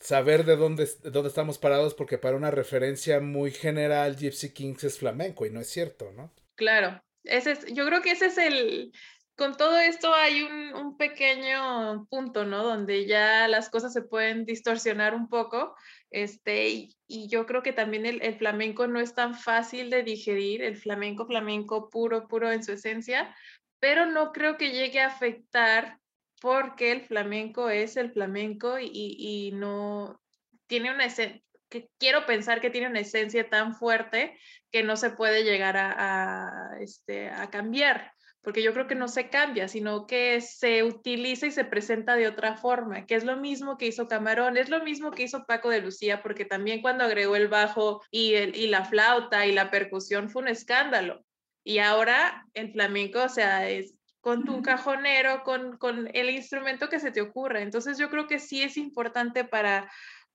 [0.00, 4.84] saber de dónde, de dónde estamos parados, porque para una referencia muy general, Gypsy Kings
[4.84, 6.32] es flamenco y no es cierto, ¿no?
[6.54, 8.92] Claro, ese es, yo creo que ese es el,
[9.36, 12.64] con todo esto hay un, pequeño punto, ¿no?
[12.64, 15.76] Donde ya las cosas se pueden distorsionar un poco,
[16.10, 16.68] este,
[17.06, 20.76] y, yo creo que también el, el flamenco no es tan fácil de digerir, el
[20.76, 23.34] flamenco, flamenco puro, puro en su esencia,
[23.78, 25.98] pero no creo que llegue a afectar
[26.40, 30.20] porque el flamenco es el flamenco y, y no
[30.66, 34.38] tiene una esencia, que quiero pensar que tiene una esencia tan fuerte
[34.70, 38.12] que no se puede llegar a, este, a cambiar,
[38.46, 42.28] porque yo creo que no se cambia, sino que se utiliza y se presenta de
[42.28, 45.68] otra forma, que es lo mismo que hizo Camarón, es lo mismo que hizo Paco
[45.68, 49.72] de Lucía, porque también cuando agregó el bajo y, el, y la flauta y la
[49.72, 51.24] percusión fue un escándalo.
[51.64, 57.00] Y ahora el flamenco, o sea, es con tu cajonero, con, con el instrumento que
[57.00, 57.62] se te ocurra.
[57.62, 59.90] Entonces yo creo que sí es importante para,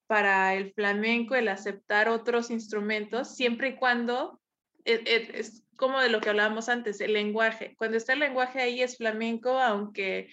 [0.07, 4.41] para el flamenco el aceptar otros instrumentos, siempre y cuando
[4.83, 7.73] e, e, es, como de lo que hablábamos antes, el lenguaje.
[7.75, 10.29] Cuando está el lenguaje ahí es flamenco, aunque,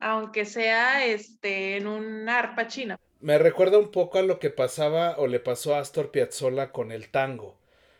[0.00, 2.98] aunque sea este, en un arpa china.
[3.20, 6.90] Me recuerda un poco a lo que pasaba o le pasó a Astor Piazzolla con
[6.90, 7.56] el tango,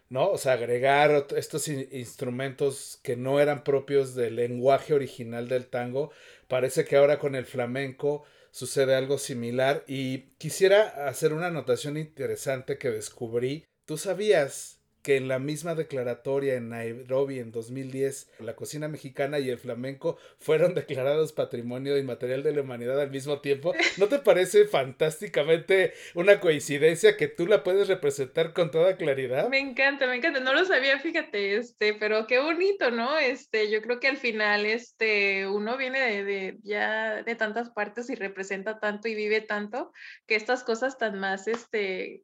[0.08, 0.30] ¿no?
[0.30, 6.10] O sea, agregar estos instrumentos que no eran propios del lenguaje original del tango.
[6.48, 12.78] Parece que ahora con el flamenco sucede algo similar y quisiera hacer una anotación interesante
[12.78, 13.64] que descubrí.
[13.84, 19.50] ¿Tú sabías que en la misma declaratoria en Nairobi en 2010, la cocina mexicana y
[19.50, 23.74] el flamenco fueron declarados patrimonio inmaterial de la humanidad al mismo tiempo.
[23.96, 29.48] ¿No te parece fantásticamente una coincidencia que tú la puedes representar con toda claridad?
[29.48, 30.40] Me encanta, me encanta.
[30.40, 33.18] No lo sabía, fíjate, este, pero qué bonito, ¿no?
[33.18, 38.10] Este, yo creo que al final, este, uno viene de, de ya de tantas partes
[38.10, 39.92] y representa tanto y vive tanto
[40.26, 42.22] que estas cosas tan más, este,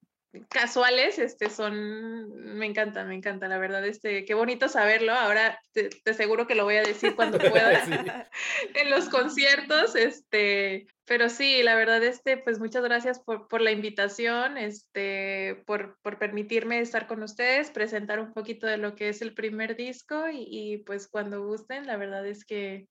[0.49, 5.89] casuales, este, son, me encanta, me encanta, la verdad, este, qué bonito saberlo, ahora te,
[5.89, 7.70] te seguro que lo voy a decir cuando pueda
[8.74, 13.70] en los conciertos, este, pero sí, la verdad, este, pues muchas gracias por, por la
[13.70, 19.22] invitación, este, por, por, permitirme estar con ustedes, presentar un poquito de lo que es
[19.22, 22.89] el primer disco y, y pues cuando gusten, la verdad es que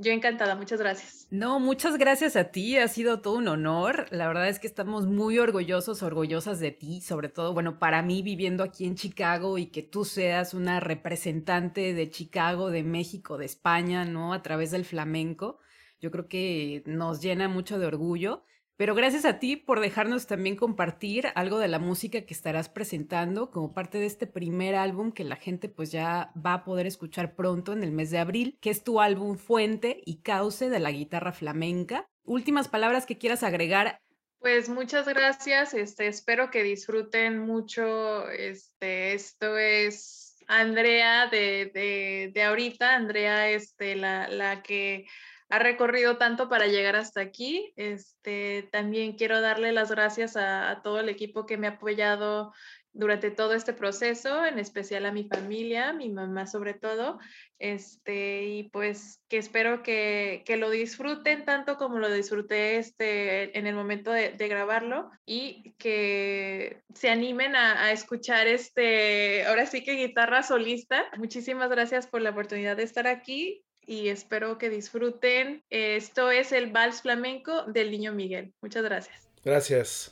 [0.00, 1.26] yo encantada, muchas gracias.
[1.30, 4.06] No, muchas gracias a ti, ha sido todo un honor.
[4.10, 8.22] La verdad es que estamos muy orgullosos, orgullosas de ti, sobre todo, bueno, para mí
[8.22, 13.44] viviendo aquí en Chicago y que tú seas una representante de Chicago, de México, de
[13.44, 14.32] España, ¿no?
[14.32, 15.58] A través del flamenco.
[16.00, 18.42] Yo creo que nos llena mucho de orgullo.
[18.80, 23.50] Pero gracias a ti por dejarnos también compartir algo de la música que estarás presentando
[23.50, 27.36] como parte de este primer álbum que la gente pues ya va a poder escuchar
[27.36, 30.92] pronto en el mes de abril, que es tu álbum Fuente y Cauce de la
[30.92, 32.08] guitarra flamenca.
[32.24, 34.00] Últimas palabras que quieras agregar.
[34.38, 42.42] Pues muchas gracias, este, espero que disfruten mucho, este, esto es Andrea de, de, de
[42.44, 45.04] ahorita, Andrea, este, la, la que
[45.50, 47.72] ha recorrido tanto para llegar hasta aquí.
[47.76, 52.52] Este, también quiero darle las gracias a, todo el equipo que me ha apoyado
[52.92, 57.20] durante todo este proceso, en especial a mi familia, mi mamá sobre todo,
[57.58, 63.68] este, y pues que espero que, que lo disfruten tanto como lo disfruté este, en
[63.68, 69.84] el momento de, de grabarlo y que se animen a, a, escuchar este, ahora sí
[69.84, 71.04] que guitarra solista.
[71.16, 75.64] Muchísimas gracias por la oportunidad de estar aquí y espero que disfruten.
[75.68, 78.52] Esto es el Vals Flamenco del Niño Miguel.
[78.62, 79.28] Muchas gracias.
[79.44, 80.10] Gracias.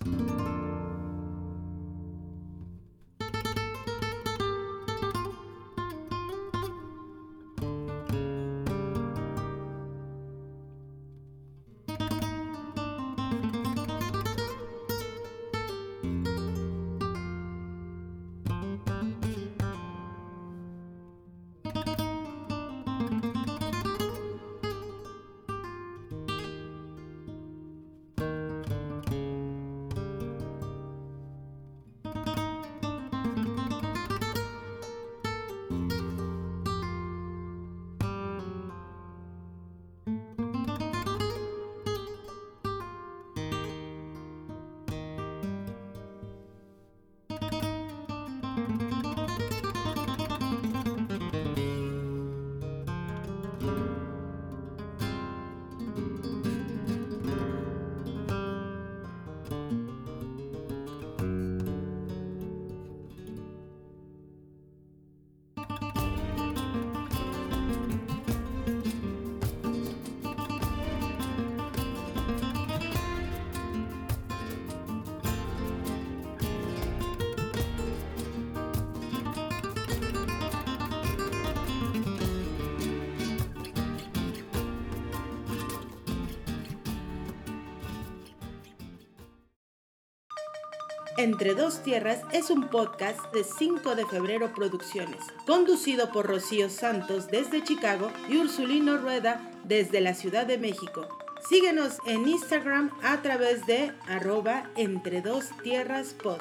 [91.19, 97.27] Entre dos tierras es un podcast de 5 de febrero Producciones, conducido por Rocío Santos
[97.27, 101.09] desde Chicago y Ursulino Rueda desde la Ciudad de México.
[101.49, 106.39] Síguenos en Instagram a través de arroba entre dos tierras pod.